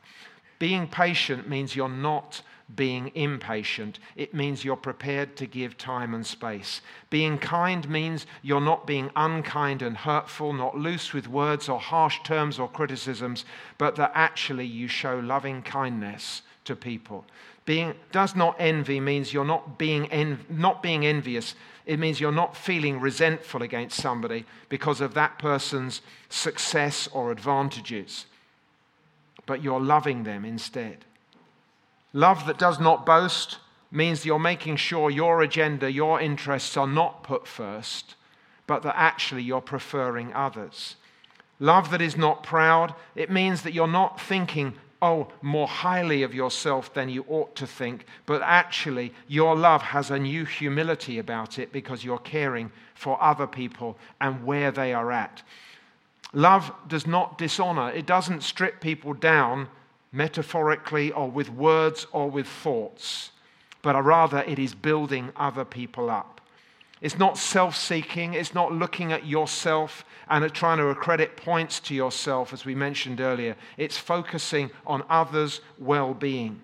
Being 0.59 0.89
patient 0.89 1.49
means 1.49 1.77
you're 1.77 1.89
not 1.89 2.43
being 2.75 3.11
impatient. 3.15 3.99
It 4.17 4.35
means 4.35 4.65
you're 4.65 4.77
prepared 4.77 5.37
to 5.37 5.47
give 5.47 5.79
time 5.79 6.13
and 6.15 6.27
space. 6.27 6.83
Being 7.09 7.39
kind 7.39 7.89
means 7.89 8.27
you're 8.43 8.61
not 8.61 8.87
being 8.87 9.11
unkind 9.17 9.81
and 9.81 9.97
hurtful, 9.97 10.53
not 10.53 10.77
loose 10.77 11.15
with 11.15 11.29
words 11.29 11.69
or 11.69 11.81
harsh 11.81 12.19
terms 12.25 12.59
or 12.59 12.69
criticisms, 12.69 13.45
but 13.79 13.97
that 13.97 14.13
actually 14.15 14.67
you 14.67 14.87
show 14.89 15.19
loving 15.19 15.63
kindness 15.63 16.43
to 16.65 16.77
people. 16.77 17.25
Being 17.65 17.95
does 18.13 18.35
not 18.35 18.57
envy 18.59 19.01
means 19.01 19.33
you're 19.33 19.45
not 19.45 19.79
being, 19.79 20.07
en- 20.07 20.45
not 20.49 20.83
being 20.83 21.07
envious. 21.07 21.55
It 21.87 21.99
means 21.99 22.21
you're 22.21 22.33
not 22.33 22.57
feeling 22.57 23.01
resentful 23.01 23.63
against 23.63 24.01
somebody 24.01 24.45
because 24.69 25.01
of 25.01 25.15
that 25.15 25.39
person's 25.39 26.03
success 26.29 27.09
or 27.13 27.31
advantages, 27.31 28.27
but 29.49 29.65
you're 29.65 29.81
loving 29.81 30.25
them 30.25 30.45
instead. 30.45 31.07
Love 32.13 32.47
that 32.47 32.59
does 32.59 32.79
not 32.79 33.07
boast 33.07 33.57
means 33.91 34.27
you're 34.27 34.39
making 34.39 34.77
sure 34.77 35.11
your 35.11 35.41
agenda, 35.41 35.91
your 35.91 36.21
interests 36.21 36.77
are 36.77 36.87
not 36.87 37.23
put 37.23 37.47
first, 37.47 38.15
but 38.67 38.83
that 38.83 38.95
actually 38.95 39.43
you're 39.43 39.63
preferring 39.63 40.31
others. 40.35 40.97
Love 41.59 41.91
that 41.91 42.03
is 42.03 42.15
not 42.15 42.43
proud, 42.43 42.95
it 43.17 43.31
means 43.31 43.63
that 43.63 43.73
you're 43.73 43.89
not 43.89 44.21
thinking, 44.21 44.75
oh, 45.01 45.29
more 45.41 45.67
highly 45.67 46.23
of 46.23 46.35
yourself 46.35 46.93
than 46.93 47.09
you 47.09 47.25
ought 47.27 47.57
to 47.57 47.67
think, 47.67 48.05
but 48.27 48.43
actually 48.43 49.15
your 49.29 49.57
love 49.57 49.81
has 49.81 50.11
a 50.11 50.19
new 50.19 50.45
humility 50.45 51.19
about 51.19 51.59
it 51.59 51.73
because 51.73 52.05
you're 52.05 52.19
caring 52.19 52.71
for 52.95 53.21
other 53.23 53.47
people 53.47 53.97
and 54.21 54.45
where 54.45 54.71
they 54.71 54.93
are 54.93 55.11
at. 55.11 55.43
Love 56.33 56.73
does 56.87 57.07
not 57.07 57.39
dishonor, 57.39 57.91
it 57.91 58.07
doesn't 58.07 58.43
strip 58.43 58.81
people 58.81 59.15
down 59.15 59.69
metaphorically 60.13 61.13
or 61.13 61.31
with 61.31 61.51
words 61.51 62.07
or 62.13 62.31
with 62.31 62.47
thoughts, 62.47 63.31
but 63.83 64.01
rather 64.03 64.39
it 64.47 64.59
is 64.59 64.75
building 64.75 65.33
other 65.37 65.65
people 65.65 66.11
up. 66.11 66.41
It's 67.01 67.19
not 67.19 67.39
self 67.39 67.77
seeking, 67.77 68.35
it's 68.35 68.55
not 68.55 68.73
looking 68.73 69.13
at 69.13 69.27
yourself 69.27 70.05
and 70.29 70.53
trying 70.53 70.79
to 70.79 70.89
accredit 70.89 71.37
points 71.37 71.81
to 71.81 71.95
yourself, 71.95 72.53
as 72.53 72.65
we 72.65 72.75
mentioned 72.75 73.21
earlier. 73.21 73.57
It's 73.77 73.97
focusing 73.97 74.71
on 74.87 75.05
others' 75.09 75.61
well 75.79 76.13
being. 76.13 76.61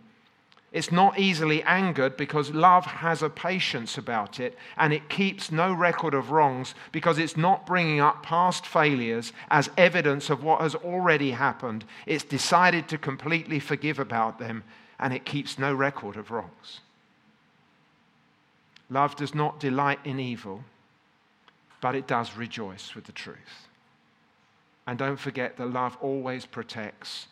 It's 0.75 0.91
not 0.91 1.21
easily 1.21 1.63
angered 1.63 2.17
because 2.17 2.51
love 2.51 2.85
has 2.85 3.23
a 3.23 3.31
patience 3.31 3.97
about 3.97 4.41
it 4.41 4.59
and 4.77 4.93
it 4.93 5.09
keeps 5.09 5.53
no 5.53 5.73
record 5.73 6.15
of 6.15 6.33
wrongs 6.33 6.75
because 6.91 7.17
it's 7.17 7.37
not 7.37 7.65
bringing 7.65 8.01
up 8.01 8.25
past 8.25 8.67
failures 8.67 9.33
as 9.53 9.71
evidence 9.77 10.31
of 10.31 10.43
what 10.43 10.61
has 10.61 10.75
already 10.75 11.31
happened. 11.31 11.85
It's 12.07 12.25
decided 12.25 12.89
to 12.89 12.99
completely 12.99 13.61
forgive 13.61 14.01
about 14.01 14.41
them 14.41 14.65
and 14.99 15.15
it 15.15 15.25
keeps 15.25 15.61
no 15.61 15.73
record 15.73 16.17
of 16.17 16.33
wrongs. 16.33 16.81
Love 18.91 19.15
does 19.15 19.33
not 19.33 19.61
delight 19.61 20.01
in 20.05 20.19
evil, 20.19 20.65
but 21.81 21.95
it 21.95 22.09
does 22.09 22.37
rejoice 22.37 22.97
with 22.97 23.05
the 23.05 23.13
truth. 23.13 23.69
And 24.89 24.99
don't 24.99 25.21
forget 25.21 25.57
that 25.57 25.67
love 25.67 25.97
always 26.01 26.47
protects, 26.47 27.29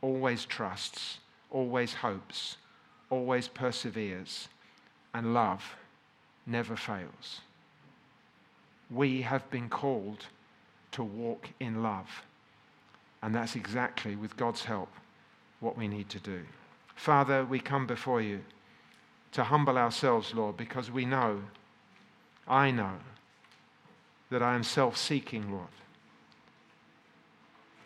always 0.00 0.46
trusts, 0.46 1.18
always 1.50 1.92
hopes 1.92 2.56
always 3.16 3.48
perseveres, 3.48 4.48
and 5.14 5.32
love 5.32 5.76
never 6.46 6.76
fails. 6.76 7.40
We 8.90 9.22
have 9.22 9.48
been 9.50 9.68
called 9.68 10.26
to 10.92 11.02
walk 11.02 11.48
in 11.58 11.82
love. 11.82 12.22
And 13.22 13.34
that's 13.34 13.56
exactly, 13.56 14.14
with 14.16 14.36
God's 14.36 14.64
help, 14.64 14.90
what 15.60 15.76
we 15.76 15.88
need 15.88 16.08
to 16.10 16.20
do. 16.20 16.42
Father, 16.94 17.44
we 17.44 17.58
come 17.58 17.86
before 17.86 18.20
you 18.20 18.40
to 19.32 19.44
humble 19.44 19.78
ourselves, 19.78 20.34
Lord, 20.34 20.56
because 20.56 20.90
we 20.90 21.04
know, 21.04 21.42
I 22.46 22.70
know, 22.70 22.98
that 24.30 24.42
I 24.42 24.54
am 24.54 24.62
self 24.62 24.96
seeking, 24.96 25.50
Lord. 25.50 25.76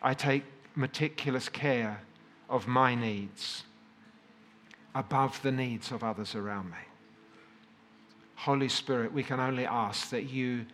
I 0.01 0.13
take 0.13 0.43
meticulous 0.75 1.47
care 1.49 2.01
of 2.49 2.67
my 2.67 2.95
needs 2.95 3.63
above 4.95 5.41
the 5.41 5.51
needs 5.51 5.91
of 5.91 6.03
others 6.03 6.35
around 6.35 6.69
me. 6.69 6.77
Holy 8.35 8.69
Spirit, 8.69 9.13
we 9.13 9.23
can 9.23 9.39
only 9.39 9.65
ask 9.65 10.09
that 10.09 10.23
you 10.23 10.65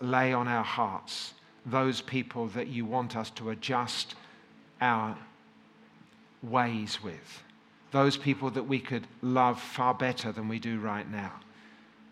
lay 0.00 0.32
on 0.32 0.46
our 0.46 0.64
hearts 0.64 1.34
those 1.66 2.00
people 2.00 2.46
that 2.48 2.68
you 2.68 2.84
want 2.84 3.16
us 3.16 3.30
to 3.30 3.50
adjust 3.50 4.14
our 4.80 5.16
ways 6.42 7.02
with, 7.02 7.42
those 7.90 8.16
people 8.16 8.50
that 8.50 8.62
we 8.62 8.78
could 8.78 9.06
love 9.22 9.60
far 9.60 9.92
better 9.92 10.30
than 10.30 10.48
we 10.48 10.58
do 10.58 10.78
right 10.78 11.10
now. 11.10 11.32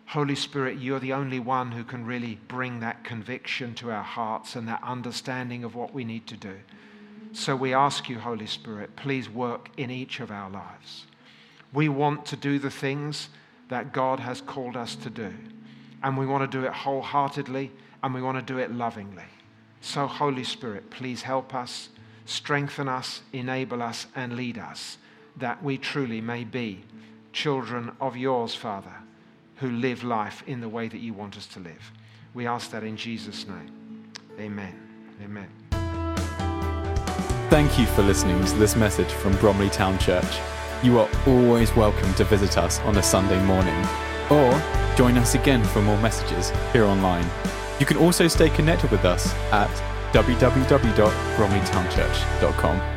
Holy 0.07 0.35
Spirit, 0.35 0.77
you're 0.77 0.99
the 0.99 1.13
only 1.13 1.39
one 1.39 1.71
who 1.71 1.83
can 1.83 2.05
really 2.05 2.37
bring 2.47 2.79
that 2.81 3.03
conviction 3.03 3.73
to 3.75 3.91
our 3.91 4.03
hearts 4.03 4.55
and 4.55 4.67
that 4.67 4.83
understanding 4.83 5.63
of 5.63 5.73
what 5.73 5.93
we 5.93 6.03
need 6.03 6.27
to 6.27 6.37
do. 6.37 6.55
So 7.31 7.55
we 7.55 7.73
ask 7.73 8.07
you, 8.07 8.19
Holy 8.19 8.45
Spirit, 8.45 8.95
please 8.95 9.29
work 9.29 9.69
in 9.77 9.89
each 9.89 10.19
of 10.19 10.29
our 10.29 10.49
lives. 10.49 11.05
We 11.75 11.89
want 11.89 12.25
to 12.27 12.37
do 12.37 12.57
the 12.57 12.71
things 12.71 13.29
that 13.67 13.91
God 13.91 14.21
has 14.21 14.39
called 14.39 14.77
us 14.77 14.95
to 14.95 15.09
do. 15.09 15.33
And 16.01 16.17
we 16.17 16.25
want 16.25 16.49
to 16.49 16.57
do 16.59 16.65
it 16.65 16.71
wholeheartedly 16.71 17.71
and 18.01 18.13
we 18.13 18.21
want 18.21 18.37
to 18.37 18.53
do 18.53 18.59
it 18.59 18.71
lovingly. 18.71 19.25
So, 19.81 20.07
Holy 20.07 20.43
Spirit, 20.43 20.89
please 20.89 21.21
help 21.21 21.53
us, 21.53 21.89
strengthen 22.25 22.87
us, 22.87 23.21
enable 23.33 23.83
us, 23.83 24.07
and 24.15 24.35
lead 24.35 24.57
us 24.57 24.97
that 25.37 25.61
we 25.61 25.77
truly 25.77 26.21
may 26.21 26.45
be 26.45 26.83
children 27.33 27.91
of 27.99 28.15
yours, 28.15 28.55
Father, 28.55 28.93
who 29.57 29.69
live 29.69 30.03
life 30.03 30.43
in 30.47 30.61
the 30.61 30.69
way 30.69 30.87
that 30.87 30.99
you 30.99 31.13
want 31.13 31.35
us 31.35 31.45
to 31.47 31.59
live. 31.59 31.91
We 32.33 32.47
ask 32.47 32.71
that 32.71 32.83
in 32.83 32.95
Jesus' 32.95 33.45
name. 33.47 34.11
Amen. 34.39 34.79
Amen. 35.23 35.49
Thank 37.49 37.77
you 37.77 37.85
for 37.87 38.01
listening 38.01 38.43
to 38.45 38.55
this 38.55 38.75
message 38.75 39.11
from 39.11 39.35
Bromley 39.37 39.69
Town 39.69 39.99
Church 39.99 40.39
you 40.85 40.99
are 40.99 41.09
always 41.25 41.75
welcome 41.75 42.13
to 42.13 42.23
visit 42.23 42.59
us 42.59 42.79
on 42.81 42.95
a 42.97 43.03
Sunday 43.03 43.43
morning 43.43 43.83
or 44.29 44.51
join 44.95 45.17
us 45.17 45.33
again 45.33 45.63
for 45.63 45.81
more 45.81 45.97
messages 45.97 46.51
here 46.71 46.85
online. 46.85 47.27
You 47.79 47.87
can 47.87 47.97
also 47.97 48.27
stay 48.27 48.51
connected 48.51 48.91
with 48.91 49.03
us 49.03 49.33
at 49.51 49.71
www.bromleytownchurch.com. 50.13 52.94